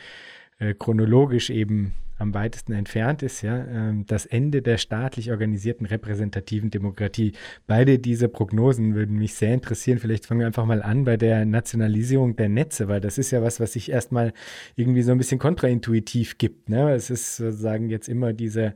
[0.60, 6.70] äh, chronologisch eben am weitesten entfernt ist, ja, ähm, das Ende der staatlich organisierten repräsentativen
[6.70, 7.32] Demokratie.
[7.66, 9.98] Beide diese Prognosen würden mich sehr interessieren.
[9.98, 13.42] Vielleicht fangen wir einfach mal an bei der Nationalisierung der Netze, weil das ist ja
[13.42, 14.32] was, was sich erstmal
[14.76, 16.68] irgendwie so ein bisschen kontraintuitiv gibt.
[16.68, 16.92] Ne?
[16.92, 18.74] Es ist sozusagen jetzt immer dieser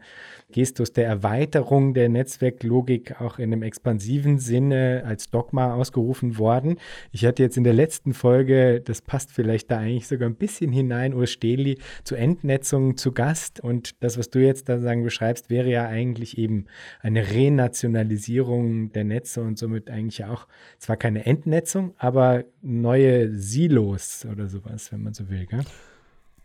[0.53, 6.79] Gestus der Erweiterung der Netzwerklogik auch in einem expansiven Sinne als Dogma ausgerufen worden.
[7.11, 10.73] Ich hatte jetzt in der letzten Folge, das passt vielleicht da eigentlich sogar ein bisschen
[10.73, 13.26] hinein, Urs Stehli zu Entnetzungen zu Gast.
[13.61, 16.67] Und das, was du jetzt da sagen beschreibst, wäre ja eigentlich eben
[17.01, 20.47] eine Renationalisierung der Netze und somit eigentlich auch
[20.79, 25.47] zwar keine Entnetzung, aber neue Silos oder sowas, wenn man so will.
[25.47, 25.65] Gell?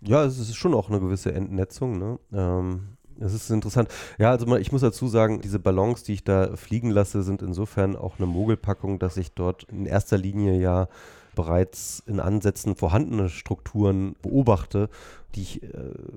[0.02, 2.00] Ja, es ist schon auch eine gewisse Entnetzung.
[2.00, 2.20] Ne?
[2.34, 3.90] Ähm, das ist interessant.
[4.18, 7.96] Ja, also ich muss dazu sagen, diese Ballons, die ich da fliegen lasse, sind insofern
[7.96, 10.88] auch eine Mogelpackung, dass ich dort in erster Linie ja
[11.36, 14.90] bereits in Ansätzen vorhandene Strukturen beobachte,
[15.36, 15.68] die ich äh,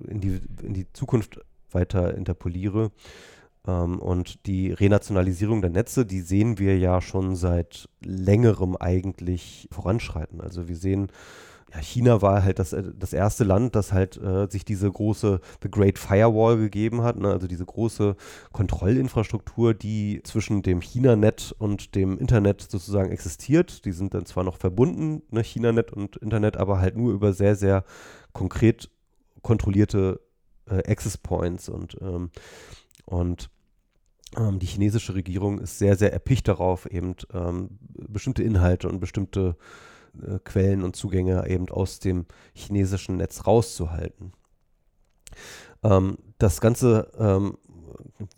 [0.09, 2.91] in, die, in die Zukunft weiter interpoliere.
[3.67, 10.41] Ähm, und die Renationalisierung der Netze, die sehen wir ja schon seit längerem eigentlich voranschreiten.
[10.41, 11.09] Also wir sehen
[11.75, 15.41] ja, China war halt das, äh, das erste Land, das halt äh, sich diese große
[15.63, 17.29] The Great Firewall gegeben hat, ne?
[17.31, 18.17] also diese große
[18.53, 23.85] Kontrollinfrastruktur, die zwischen dem China-Net und dem Internet sozusagen existiert.
[23.85, 25.43] Die sind dann zwar noch verbunden, ne?
[25.43, 27.85] China-Net und Internet, aber halt nur über sehr, sehr
[28.33, 28.91] konkret
[29.43, 30.21] kontrollierte
[30.67, 32.31] äh, Access Points und, ähm,
[33.05, 33.51] und
[34.37, 39.57] ähm, die chinesische Regierung ist sehr, sehr erpicht darauf, eben ähm, bestimmte Inhalte und bestimmte
[40.23, 44.33] äh, Quellen und Zugänge eben aus dem chinesischen Netz rauszuhalten.
[45.83, 47.59] Ähm, das Ganze ähm,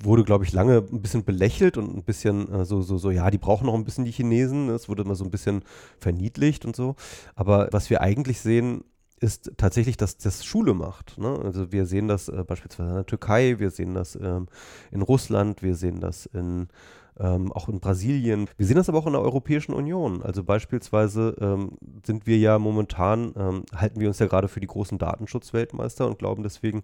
[0.02, 3.30] wurde, glaube ich, lange ein bisschen belächelt und ein bisschen äh, so, so, so, ja,
[3.30, 4.68] die brauchen noch ein bisschen die Chinesen.
[4.70, 5.62] Es wurde immer so ein bisschen
[5.98, 6.96] verniedlicht und so.
[7.34, 8.84] Aber was wir eigentlich sehen,
[9.18, 11.16] ist tatsächlich, dass das Schule macht.
[11.18, 11.40] Ne?
[11.42, 14.46] Also wir sehen das äh, beispielsweise in der Türkei, wir sehen das ähm,
[14.90, 16.68] in Russland, wir sehen das in
[17.18, 18.48] ähm, auch in Brasilien.
[18.56, 20.22] Wir sehen das aber auch in der Europäischen Union.
[20.22, 24.66] Also beispielsweise ähm, sind wir ja momentan, ähm, halten wir uns ja gerade für die
[24.66, 26.82] großen Datenschutzweltmeister und glauben deswegen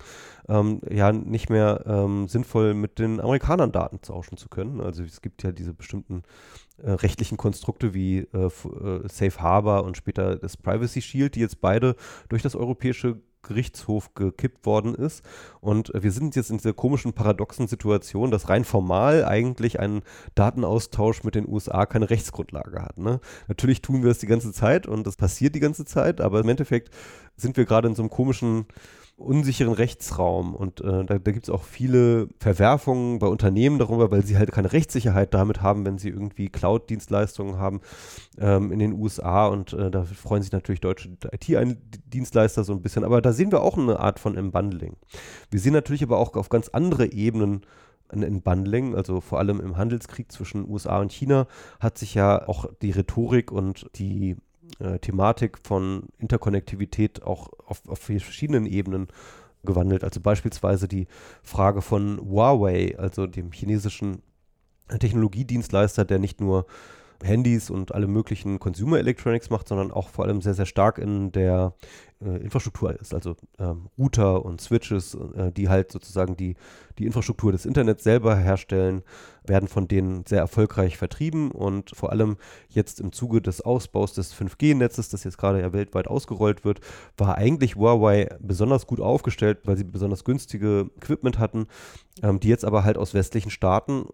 [0.49, 4.81] ähm, ja nicht mehr ähm, sinnvoll mit den Amerikanern Daten tauschen zu können.
[4.81, 6.23] Also es gibt ja diese bestimmten
[6.83, 8.51] äh, rechtlichen Konstrukte wie äh, äh,
[9.09, 11.97] Safe Harbor und später das Privacy Shield, die jetzt beide
[12.29, 15.25] durch das europäische Gerichtshof gekippt worden ist.
[15.61, 20.03] Und wir sind jetzt in dieser komischen, paradoxen Situation, dass rein formal eigentlich ein
[20.35, 22.99] Datenaustausch mit den USA keine Rechtsgrundlage hat.
[22.99, 23.21] Ne?
[23.49, 26.49] Natürlich tun wir es die ganze Zeit und das passiert die ganze Zeit, aber im
[26.49, 26.90] Endeffekt
[27.37, 28.66] sind wir gerade in so einem komischen
[29.23, 30.55] unsicheren Rechtsraum.
[30.55, 34.53] Und äh, da, da gibt es auch viele Verwerfungen bei Unternehmen darüber, weil sie halt
[34.53, 37.81] keine Rechtssicherheit damit haben, wenn sie irgendwie Cloud-Dienstleistungen haben
[38.39, 39.47] ähm, in den USA.
[39.47, 43.05] Und äh, da freuen sich natürlich deutsche IT-Dienstleister so ein bisschen.
[43.05, 44.97] Aber da sehen wir auch eine Art von Unbundling.
[45.51, 47.63] Wir sehen natürlich aber auch auf ganz andere Ebenen
[48.13, 51.47] ein Unbundling, also vor allem im Handelskrieg zwischen USA und China,
[51.81, 54.37] hat sich ja auch die Rhetorik und die
[54.79, 59.09] äh, Thematik von Interkonnektivität auch auf, auf verschiedenen Ebenen
[59.65, 60.05] gewandelt.
[60.05, 61.07] Also beispielsweise die
[61.43, 64.23] Frage von Huawei, also dem chinesischen
[64.89, 66.67] Technologiedienstleister, der nicht nur
[67.23, 71.33] Handys und alle möglichen Consumer Electronics macht, sondern auch vor allem sehr, sehr stark in
[71.33, 71.75] der
[72.25, 73.15] äh, Infrastruktur ist.
[73.15, 76.57] Also ähm, Router und Switches, äh, die halt sozusagen die,
[76.99, 79.03] die Infrastruktur des Internets selber herstellen,
[79.45, 82.37] werden von denen sehr erfolgreich vertrieben und vor allem
[82.69, 86.81] jetzt im Zuge des Ausbaus des 5G-Netzes, das jetzt gerade ja weltweit ausgerollt wird,
[87.17, 91.67] war eigentlich Huawei besonders gut aufgestellt, weil sie besonders günstige Equipment hatten,
[92.23, 94.05] ähm, die jetzt aber halt aus westlichen Staaten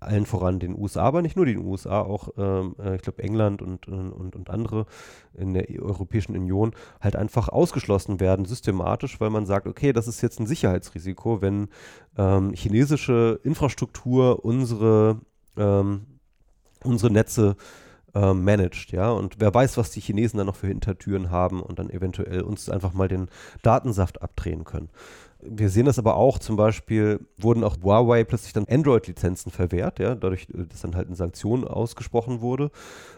[0.00, 3.62] allen voran den USA, aber nicht nur den USA, auch ähm, äh, ich glaube England
[3.62, 4.86] und, und, und andere
[5.34, 10.20] in der Europäischen Union halt einfach ausgeschlossen werden, systematisch, weil man sagt, okay, das ist
[10.20, 11.68] jetzt ein Sicherheitsrisiko, wenn
[12.16, 15.20] ähm, chinesische Infrastruktur unsere,
[15.56, 16.06] ähm,
[16.84, 17.56] unsere Netze
[18.14, 21.78] ähm, managt, ja, und wer weiß, was die Chinesen dann noch für Hintertüren haben und
[21.78, 23.28] dann eventuell uns einfach mal den
[23.62, 24.88] Datensaft abdrehen können.
[25.40, 30.14] Wir sehen das aber auch, zum Beispiel wurden auch Huawei plötzlich dann Android-Lizenzen verwehrt, ja,
[30.16, 32.70] dadurch, äh, dass dann halt eine Sanktion ausgesprochen wurde,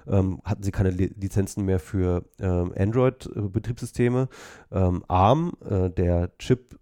[0.07, 4.29] ähm, hatten sie keine Lizenzen mehr für ähm, Android-Betriebssysteme.
[4.71, 6.77] Ähm, ARM, äh, der Chip-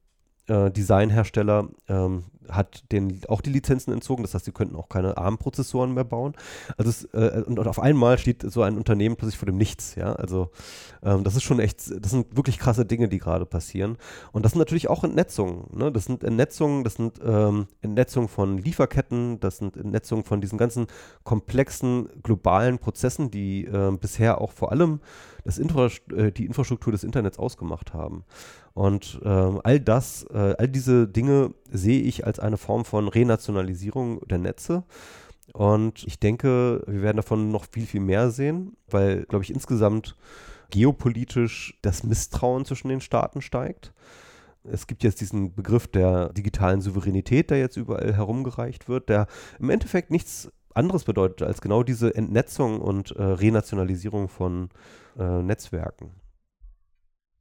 [0.49, 4.23] äh, Designhersteller ähm, hat denen auch die Lizenzen entzogen.
[4.23, 6.35] Das heißt, sie könnten auch keine ARM-Prozessoren mehr bauen.
[6.77, 9.95] Also es, äh, und, auf einmal steht so ein Unternehmen plötzlich vor dem Nichts.
[9.95, 10.51] Ja, also
[11.03, 13.97] ähm, das ist schon echt, das sind wirklich krasse Dinge, die gerade passieren.
[14.33, 15.67] Und das sind natürlich auch Entnetzungen.
[15.77, 15.93] Ne?
[15.93, 20.87] Das sind Entnetzungen, das sind ähm, Entnetzungen von Lieferketten, das sind Entnetzungen von diesen ganzen
[21.25, 25.01] komplexen globalen Prozessen, die äh, bisher auch vor allem
[25.45, 28.25] das Infra äh, die Infrastruktur des Internets ausgemacht haben.
[28.79, 34.21] Und äh, all das, äh, all diese Dinge sehe ich als eine Form von Renationalisierung
[34.29, 34.85] der Netze.
[35.53, 40.15] Und ich denke, wir werden davon noch viel, viel mehr sehen, weil, glaube ich, insgesamt
[40.71, 43.93] geopolitisch das Misstrauen zwischen den Staaten steigt.
[44.63, 49.27] Es gibt jetzt diesen Begriff der digitalen Souveränität, der jetzt überall herumgereicht wird, der
[49.59, 54.69] im Endeffekt nichts anderes bedeutet als genau diese Entnetzung und äh, Renationalisierung von
[55.19, 56.13] äh, Netzwerken.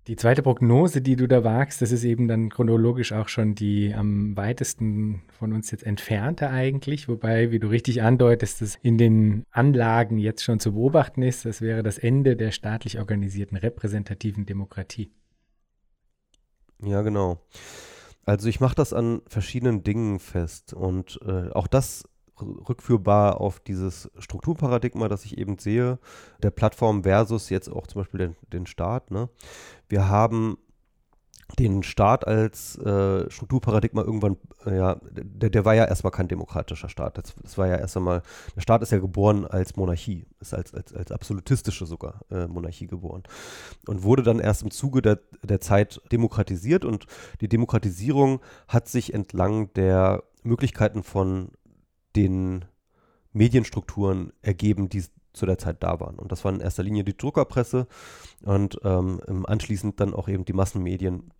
[0.08, 3.93] Die zweite Prognose, die du da wagst, das ist eben dann chronologisch auch schon die
[3.93, 9.43] am weitesten von uns jetzt entfernte eigentlich, wobei, wie du richtig andeutest, das in den
[9.52, 15.12] Anlagen jetzt schon zu beobachten ist, das wäre das Ende der staatlich organisierten repräsentativen Demokratie.
[16.82, 17.41] Ja, genau.
[18.26, 22.06] Also ich mache das an verschiedenen Dingen fest und äh, auch das
[22.41, 26.00] rückführbar auf dieses Strukturparadigma, das ich eben sehe,
[26.41, 29.12] der Plattform versus jetzt auch zum Beispiel den, den Staat.
[29.12, 29.30] Ne?
[29.89, 30.58] Wir haben
[31.60, 36.89] den Staat als äh, Strukturparadigma irgendwann, äh, ja, der, der war ja erstmal kein demokratischer
[36.89, 37.17] Staat.
[37.17, 38.21] Das, das, war ja erst einmal,
[38.56, 42.88] der Staat ist ja geboren als Monarchie, ist als, als, als absolutistische sogar äh, Monarchie
[42.88, 43.23] geboren
[43.88, 47.06] und wurde dann erst im Zuge der, der Zeit demokratisiert und
[47.39, 51.52] die Demokratisierung hat sich entlang der Möglichkeiten von
[52.18, 52.66] den
[53.32, 55.04] Medienstrukturen ergeben, die
[55.34, 56.18] zu der Zeit da waren.
[56.18, 57.88] Und das war in erster Linie die Druckerpresse
[58.44, 61.32] und ähm, anschließend dann auch eben die Massenmedien,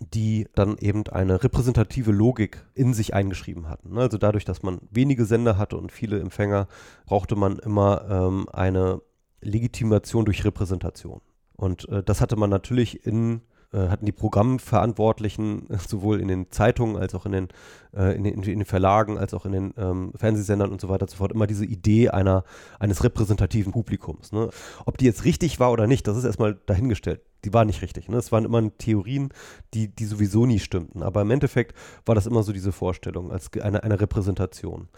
[0.00, 3.96] die dann eben eine repräsentative Logik in sich eingeschrieben hatten.
[3.96, 6.68] Also dadurch, dass man wenige Sender hatte und viele Empfänger,
[7.06, 9.00] brauchte man immer ähm, eine
[9.40, 11.22] Legitimation durch Repräsentation.
[11.56, 13.40] Und äh, das hatte man natürlich in
[13.78, 17.48] hatten die Programmverantwortlichen sowohl in den Zeitungen als auch in den,
[17.96, 21.02] äh, in, den, in den Verlagen als auch in den ähm, Fernsehsendern und so weiter
[21.02, 22.44] und so fort immer diese Idee einer,
[22.78, 24.32] eines repräsentativen Publikums.
[24.32, 24.50] Ne?
[24.86, 28.08] Ob die jetzt richtig war oder nicht, das ist erstmal dahingestellt die war nicht richtig.
[28.08, 28.16] Ne?
[28.16, 29.28] Es waren immer Theorien,
[29.74, 31.02] die, die sowieso nie stimmten.
[31.02, 31.76] Aber im Endeffekt
[32.06, 34.88] war das immer so diese Vorstellung als eine, eine Repräsentation.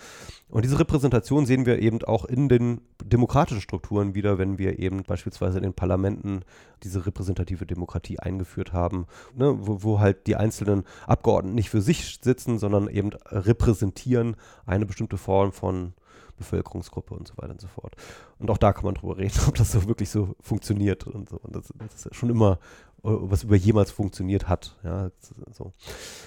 [0.49, 5.03] Und diese Repräsentation sehen wir eben auch in den demokratischen Strukturen wieder, wenn wir eben
[5.03, 6.43] beispielsweise in den Parlamenten
[6.83, 9.57] diese repräsentative Demokratie eingeführt haben, ne?
[9.59, 15.19] wo, wo halt die einzelnen Abgeordneten nicht für sich sitzen, sondern eben repräsentieren eine bestimmte
[15.19, 15.95] Form von
[16.37, 17.97] Bevölkerungsgruppe und so weiter und so fort.
[18.39, 21.39] Und auch da kann man drüber reden, ob das so wirklich so funktioniert und so.
[21.39, 22.59] Und das, das ist schon immer,
[23.03, 24.77] was über jemals funktioniert hat.
[24.83, 25.11] Ja,
[25.53, 25.73] so.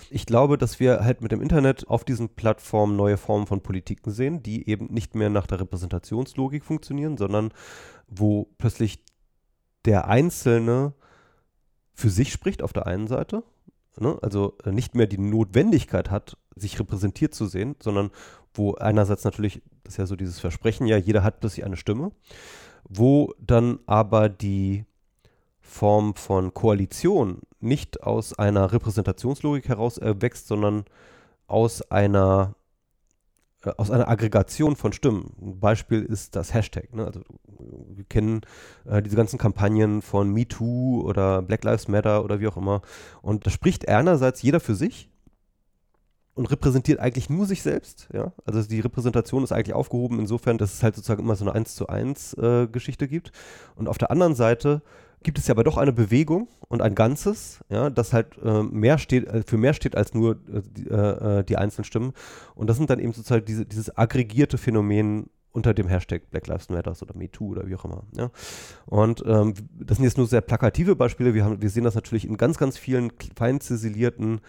[0.09, 4.11] Ich glaube, dass wir halt mit dem Internet auf diesen Plattformen neue Formen von Politiken
[4.11, 7.51] sehen, die eben nicht mehr nach der Repräsentationslogik funktionieren, sondern
[8.07, 9.03] wo plötzlich
[9.85, 10.93] der Einzelne
[11.93, 13.43] für sich spricht auf der einen Seite,
[13.97, 14.17] ne?
[14.21, 18.11] also nicht mehr die Notwendigkeit hat, sich repräsentiert zu sehen, sondern
[18.59, 22.11] wo einerseits natürlich, das ist ja so dieses Versprechen, ja, jeder hat plötzlich eine Stimme,
[22.87, 24.85] wo dann aber die
[25.61, 30.85] Form von Koalition nicht aus einer Repräsentationslogik heraus erwächst, sondern
[31.47, 32.55] aus einer
[33.63, 35.33] äh, aus einer Aggregation von Stimmen.
[35.41, 36.93] Ein Beispiel ist das Hashtag.
[36.93, 37.05] Ne?
[37.05, 38.41] Also wir kennen
[38.85, 42.81] äh, diese ganzen Kampagnen von MeToo oder Black Lives Matter oder wie auch immer.
[43.21, 45.09] Und da spricht einerseits jeder für sich
[46.39, 48.07] und repräsentiert eigentlich nur sich selbst.
[48.13, 48.31] Ja?
[48.45, 51.75] Also die Repräsentation ist eigentlich aufgehoben insofern, dass es halt sozusagen immer so eine 1
[51.75, 53.33] zu 1 äh, Geschichte gibt.
[53.75, 54.81] Und auf der anderen Seite
[55.21, 58.99] gibt es ja aber doch eine Bewegung und ein Ganzes, ja, das halt äh, mehr
[58.99, 62.13] steht, äh, für mehr steht als nur äh, die, äh, die, einzelnen Stimmen.
[62.55, 66.69] Und das sind dann eben sozusagen diese, dieses aggregierte Phänomen unter dem Hashtag Black Lives
[66.69, 68.03] Matter oder MeToo oder wie auch immer.
[68.15, 68.31] Ja.
[68.85, 71.33] Und ähm, das sind jetzt nur sehr plakative Beispiele.
[71.33, 74.39] Wir, haben, wir sehen das natürlich in ganz, ganz vielen fein ziselierten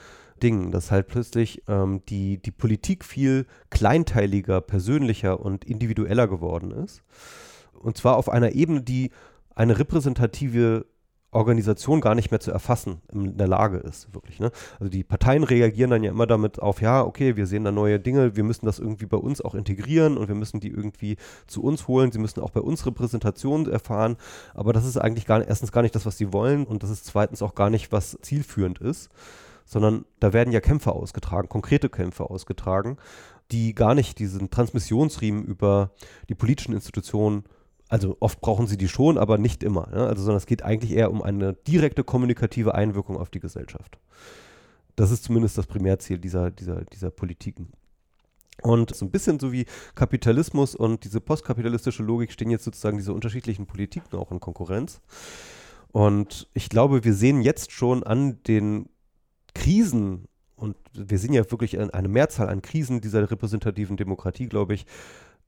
[0.43, 7.03] Dingen, dass halt plötzlich ähm, die, die Politik viel kleinteiliger, persönlicher und individueller geworden ist.
[7.73, 9.11] Und zwar auf einer Ebene, die
[9.55, 10.87] eine repräsentative
[11.33, 14.41] Organisation gar nicht mehr zu erfassen in der Lage ist, wirklich.
[14.41, 14.51] Ne?
[14.81, 18.01] Also die Parteien reagieren dann ja immer damit auf, ja, okay, wir sehen da neue
[18.01, 21.63] Dinge, wir müssen das irgendwie bei uns auch integrieren und wir müssen die irgendwie zu
[21.63, 24.17] uns holen, sie müssen auch bei uns Repräsentation erfahren,
[24.55, 27.07] aber das ist eigentlich gar, erstens gar nicht das, was sie wollen und das ist
[27.07, 29.09] zweitens auch gar nicht, was zielführend ist
[29.71, 32.97] sondern da werden ja Kämpfe ausgetragen, konkrete Kämpfe ausgetragen,
[33.53, 35.93] die gar nicht diesen Transmissionsriemen über
[36.29, 37.45] die politischen Institutionen
[37.89, 39.89] also oft brauchen sie die schon, aber nicht immer.
[39.89, 40.07] Ne?
[40.07, 43.99] Also, sondern es geht eigentlich eher um eine direkte kommunikative Einwirkung auf die Gesellschaft.
[44.95, 47.73] Das ist zumindest das Primärziel dieser, dieser, dieser Politiken.
[48.63, 53.13] Und so ein bisschen so wie Kapitalismus und diese postkapitalistische Logik stehen jetzt sozusagen diese
[53.13, 55.01] unterschiedlichen Politiken auch in Konkurrenz.
[55.89, 58.89] Und ich glaube, wir sehen jetzt schon an den
[59.55, 60.27] Krisen,
[60.57, 64.87] und wir sehen ja wirklich eine Mehrzahl an Krisen dieser repräsentativen Demokratie, glaube ich,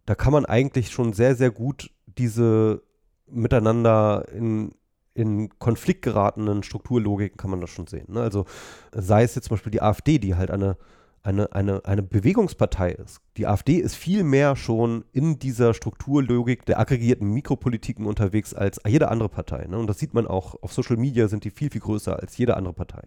[0.07, 2.83] da kann man eigentlich schon sehr, sehr gut diese
[3.27, 4.73] miteinander in,
[5.15, 8.07] in Konflikt geratenen Strukturlogiken kann man das schon sehen.
[8.09, 8.21] Ne?
[8.21, 8.47] Also
[8.93, 10.77] sei es jetzt zum Beispiel die AfD, die halt eine,
[11.23, 13.21] eine, eine, eine Bewegungspartei ist.
[13.37, 19.09] Die AfD ist viel mehr schon in dieser Strukturlogik der aggregierten Mikropolitiken unterwegs als jede
[19.09, 19.67] andere Partei.
[19.67, 19.79] Ne?
[19.79, 22.57] Und das sieht man auch auf Social Media sind die viel, viel größer als jede
[22.57, 23.03] andere Partei.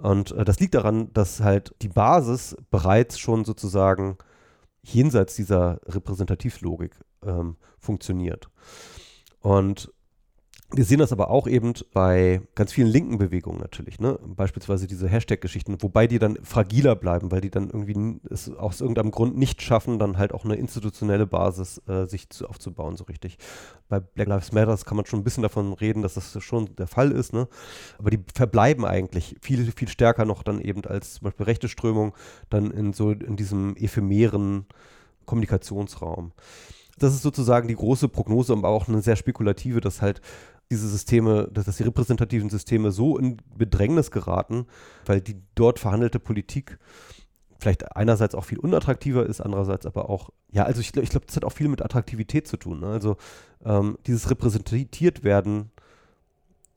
[0.00, 4.16] Und äh, das liegt daran, dass halt die Basis bereits schon sozusagen
[4.82, 6.92] jenseits dieser Repräsentativlogik
[7.22, 8.48] ähm, funktioniert.
[9.40, 9.92] Und
[10.72, 14.18] wir sehen das aber auch eben bei ganz vielen linken Bewegungen natürlich, ne?
[14.24, 19.10] Beispielsweise diese Hashtag-Geschichten, wobei die dann fragiler bleiben, weil die dann irgendwie es aus irgendeinem
[19.10, 23.38] Grund nicht schaffen, dann halt auch eine institutionelle Basis äh, sich zu, aufzubauen, so richtig.
[23.88, 26.86] Bei Black Lives Matter kann man schon ein bisschen davon reden, dass das schon der
[26.86, 27.48] Fall ist, ne?
[27.98, 32.14] Aber die verbleiben eigentlich viel, viel stärker noch dann eben als zum Beispiel rechte Strömung
[32.48, 34.66] dann in so in diesem ephemeren
[35.26, 36.32] Kommunikationsraum
[36.98, 40.20] das ist sozusagen die große Prognose, aber auch eine sehr spekulative, dass halt
[40.70, 44.66] diese Systeme, dass, dass die repräsentativen Systeme so in Bedrängnis geraten,
[45.04, 46.78] weil die dort verhandelte Politik
[47.58, 51.36] vielleicht einerseits auch viel unattraktiver ist, andererseits aber auch, ja, also ich, ich glaube, das
[51.36, 52.80] hat auch viel mit Attraktivität zu tun.
[52.80, 52.86] Ne?
[52.86, 53.16] Also
[53.64, 55.70] ähm, dieses repräsentiert werden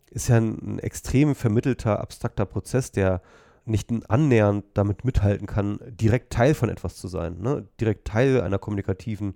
[0.09, 3.21] ist ja ein, ein, extrem vermittelter, abstrakter Prozess, der
[3.65, 7.65] nicht annähernd damit mithalten kann, direkt Teil von etwas zu sein, ne?
[7.79, 9.35] direkt Teil einer kommunikativen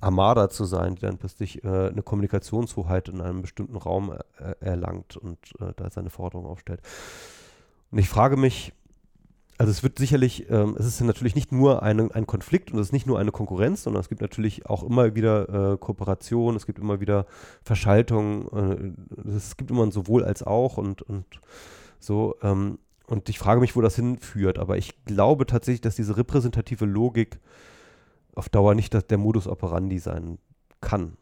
[0.00, 5.16] Armada zu sein, die dann plötzlich äh, eine Kommunikationshoheit in einem bestimmten Raum äh, erlangt
[5.16, 6.80] und äh, da seine Forderungen aufstellt.
[7.90, 8.72] Und ich frage mich,
[9.58, 12.88] also es wird sicherlich, ähm, es ist natürlich nicht nur eine, ein Konflikt und es
[12.88, 16.66] ist nicht nur eine Konkurrenz, sondern es gibt natürlich auch immer wieder äh, Kooperation, es
[16.66, 17.26] gibt immer wieder
[17.62, 21.24] Verschaltung, äh, es gibt immer ein sowohl als auch und, und
[21.98, 22.36] so.
[22.42, 26.84] Ähm, und ich frage mich, wo das hinführt, aber ich glaube tatsächlich, dass diese repräsentative
[26.84, 27.38] Logik
[28.36, 30.38] auf Dauer nicht das, der Modus operandi sein
[30.80, 31.16] kann.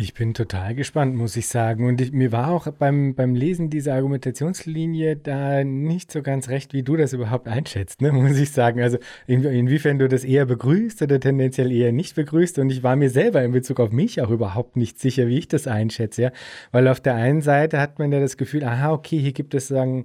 [0.00, 1.84] Ich bin total gespannt, muss ich sagen.
[1.84, 6.72] Und ich, mir war auch beim, beim Lesen dieser Argumentationslinie da nicht so ganz recht,
[6.72, 8.80] wie du das überhaupt einschätzt, ne, muss ich sagen.
[8.80, 12.60] Also in, inwiefern du das eher begrüßt oder tendenziell eher nicht begrüßt.
[12.60, 15.48] Und ich war mir selber in Bezug auf mich auch überhaupt nicht sicher, wie ich
[15.48, 16.22] das einschätze.
[16.22, 16.32] Ja?
[16.70, 19.66] Weil auf der einen Seite hat man ja das Gefühl, aha, okay, hier gibt es
[19.66, 20.04] sagen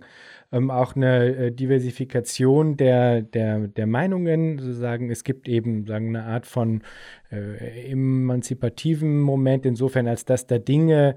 [0.54, 5.10] ähm, auch eine äh, Diversifikation der, der, der Meinungen, sozusagen.
[5.10, 6.84] Es gibt eben sagen, eine Art von
[7.32, 11.16] äh, emanzipativen Moment, insofern als dass da Dinge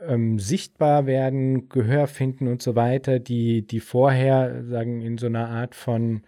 [0.00, 5.48] ähm, sichtbar werden, Gehör finden und so weiter, die, die vorher sagen in so einer
[5.48, 6.22] Art von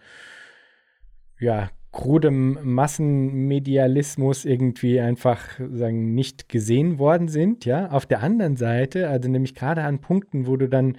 [1.39, 7.89] ja, krudem Massenmedialismus irgendwie einfach sagen nicht gesehen worden sind, ja.
[7.91, 10.97] Auf der anderen Seite, also nämlich gerade an Punkten, wo du dann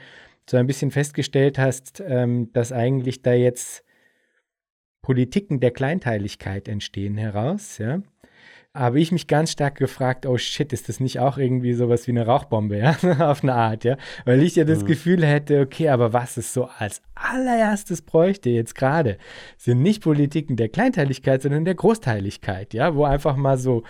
[0.52, 3.82] so ein bisschen festgestellt hast, ähm, dass eigentlich da jetzt
[5.00, 8.02] Politiken der Kleinteiligkeit entstehen heraus, ja,
[8.74, 12.10] habe ich mich ganz stark gefragt, oh shit, ist das nicht auch irgendwie sowas wie
[12.10, 12.96] eine Rauchbombe, ja,
[13.30, 13.96] auf eine Art, ja,
[14.26, 14.88] weil ich ja das mhm.
[14.88, 19.16] Gefühl hätte, okay, aber was es so als allererstes bräuchte jetzt gerade,
[19.56, 23.84] sind nicht Politiken der Kleinteiligkeit, sondern der Großteiligkeit, ja, wo einfach mal so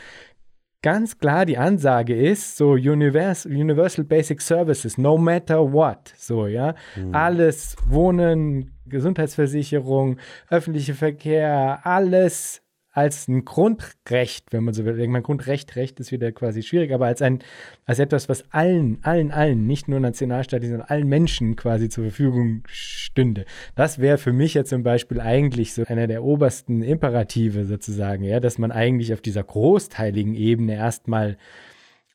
[0.82, 6.74] ganz klar die Ansage ist, so Univers Universal Basic Services, no matter what, so, ja,
[6.96, 7.14] mhm.
[7.14, 10.18] alles, Wohnen, Gesundheitsversicherung,
[10.50, 12.61] öffentlicher Verkehr, alles
[12.92, 15.00] als ein Grundrecht, wenn man so will.
[15.00, 17.38] Ich meine, Grundrecht, Recht ist wieder quasi schwierig, aber als ein,
[17.86, 22.62] als etwas, was allen, allen, allen, nicht nur nationalstaatlich, sondern allen Menschen quasi zur Verfügung
[22.66, 23.46] stünde.
[23.74, 28.40] Das wäre für mich ja zum Beispiel eigentlich so einer der obersten Imperative sozusagen, ja,
[28.40, 31.38] dass man eigentlich auf dieser großteiligen Ebene erstmal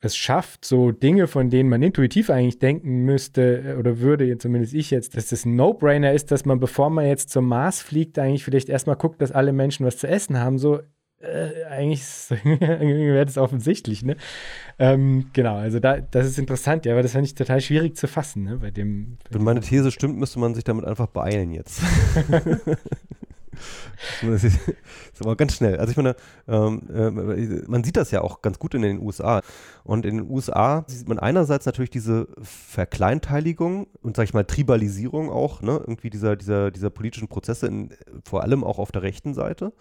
[0.01, 4.73] es schafft, so Dinge, von denen man intuitiv eigentlich denken müsste äh, oder würde, zumindest
[4.73, 8.19] ich jetzt, dass das ein No-Brainer ist, dass man, bevor man jetzt zum Mars fliegt,
[8.19, 10.59] eigentlich vielleicht erstmal guckt, dass alle Menschen was zu essen haben.
[10.59, 10.79] So,
[11.19, 14.17] äh, eigentlich wäre das offensichtlich, ne?
[14.77, 18.07] Ähm, genau, also da, das ist interessant, ja, aber das fand ich total schwierig zu
[18.07, 18.57] fassen, ne?
[18.57, 19.17] Bei dem.
[19.31, 21.81] Wenn meine These stimmt, müsste man sich damit einfach beeilen jetzt.
[24.21, 24.59] Das ist,
[25.19, 25.77] aber ganz schnell.
[25.77, 26.15] Also ich meine,
[26.47, 29.41] ähm, äh, man sieht das ja auch ganz gut in den USA.
[29.83, 35.29] Und in den USA sieht man einerseits natürlich diese Verkleinteiligung und, sag ich mal, Tribalisierung
[35.29, 35.79] auch, ne?
[35.79, 37.89] irgendwie dieser, dieser, dieser politischen Prozesse, in,
[38.23, 39.73] vor allem auch auf der rechten Seite,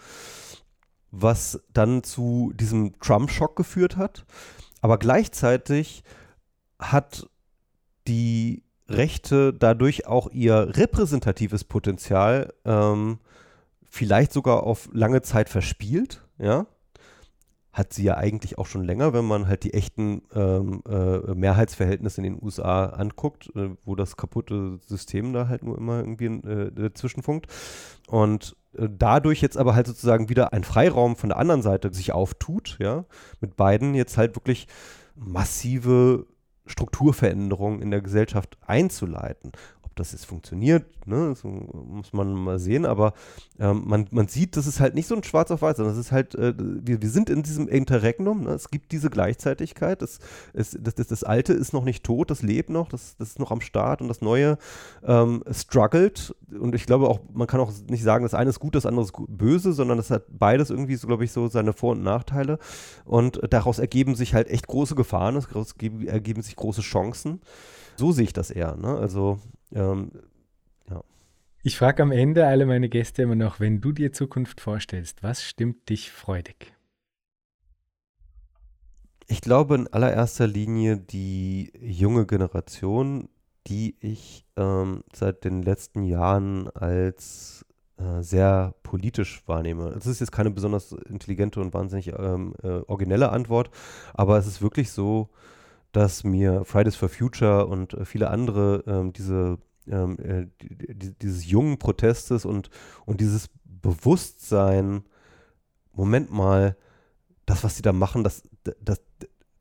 [1.11, 4.25] was dann zu diesem Trump-Schock geführt hat.
[4.81, 6.05] Aber gleichzeitig
[6.79, 7.29] hat
[8.07, 13.19] die Rechte dadurch auch ihr repräsentatives Potenzial ähm,
[13.97, 16.67] vielleicht sogar auf lange Zeit verspielt, ja,
[17.73, 22.23] hat sie ja eigentlich auch schon länger, wenn man halt die echten ähm, äh, Mehrheitsverhältnisse
[22.23, 26.73] in den USA anguckt, äh, wo das kaputte System da halt nur immer irgendwie äh,
[26.73, 27.49] dazwischenfunkt.
[28.07, 32.13] Und äh, dadurch jetzt aber halt sozusagen wieder ein Freiraum von der anderen Seite sich
[32.13, 33.05] auftut, ja,
[33.43, 34.69] mit beiden jetzt halt wirklich
[35.15, 36.27] massive
[36.65, 39.53] Strukturveränderungen in der Gesellschaft einzuleiten
[39.97, 43.15] das jetzt funktioniert, ne, das muss man mal sehen, aber
[43.59, 46.01] ähm, man, man sieht, das ist halt nicht so ein Schwarz auf Weiß, sondern es
[46.01, 50.19] ist halt, äh, wir, wir sind in diesem Interregnum, ne, es gibt diese Gleichzeitigkeit, das,
[50.53, 53.39] es, das, das, das Alte ist noch nicht tot, das lebt noch, das, das ist
[53.39, 54.59] noch am Start und das Neue
[55.03, 58.75] ähm, struggelt und ich glaube auch, man kann auch nicht sagen, das eine ist gut,
[58.75, 61.93] das andere ist böse, sondern es hat beides irgendwie so, glaube ich, so seine Vor-
[61.93, 62.59] und Nachteile
[63.05, 65.49] und daraus ergeben sich halt echt große Gefahren, es
[66.07, 67.41] ergeben sich große Chancen.
[67.97, 68.77] So sehe ich das eher.
[68.77, 68.97] Ne?
[68.97, 69.39] Also
[69.73, 70.11] ähm,
[70.89, 71.03] ja.
[71.63, 75.43] Ich frage am Ende alle meine Gäste immer noch, wenn du dir Zukunft vorstellst, was
[75.43, 76.73] stimmt dich freudig?
[79.29, 83.29] Ich glaube in allererster Linie die junge Generation,
[83.67, 87.67] die ich ähm, seit den letzten Jahren als
[87.99, 89.91] äh, sehr politisch wahrnehme.
[89.93, 93.71] Das ist jetzt keine besonders intelligente und wahnsinnig ähm, äh, originelle Antwort,
[94.15, 95.31] aber es ist wirklich so,
[95.93, 99.59] dass mir Fridays for Future und äh, viele andere ähm, diese,
[99.89, 102.71] ähm, äh, die, dieses jungen Protestes und,
[103.05, 105.05] und dieses Bewusstsein,
[105.93, 106.77] Moment mal,
[107.47, 108.43] das, was sie da machen, das,
[108.81, 109.01] das,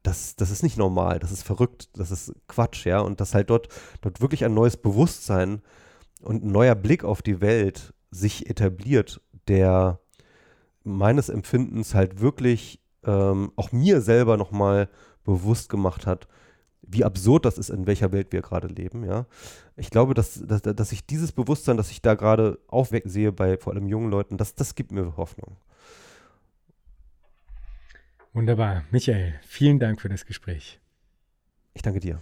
[0.04, 3.00] das, das ist nicht normal, das ist verrückt, das ist Quatsch, ja.
[3.00, 3.70] Und dass halt dort,
[4.02, 5.62] dort wirklich ein neues Bewusstsein
[6.22, 10.00] und ein neuer Blick auf die Welt sich etabliert, der
[10.84, 14.90] meines Empfindens halt wirklich ähm, auch mir selber nochmal
[15.26, 16.28] bewusst gemacht hat,
[16.82, 19.26] wie absurd das ist, in welcher Welt wir gerade leben, ja.
[19.76, 23.58] Ich glaube, dass, dass, dass ich dieses Bewusstsein, das ich da gerade aufwecken sehe bei
[23.58, 25.58] vor allem jungen Leuten, das, das gibt mir Hoffnung.
[28.34, 28.84] Wunderbar.
[28.92, 30.80] Michael, vielen Dank für das Gespräch.
[31.74, 32.22] Ich danke dir.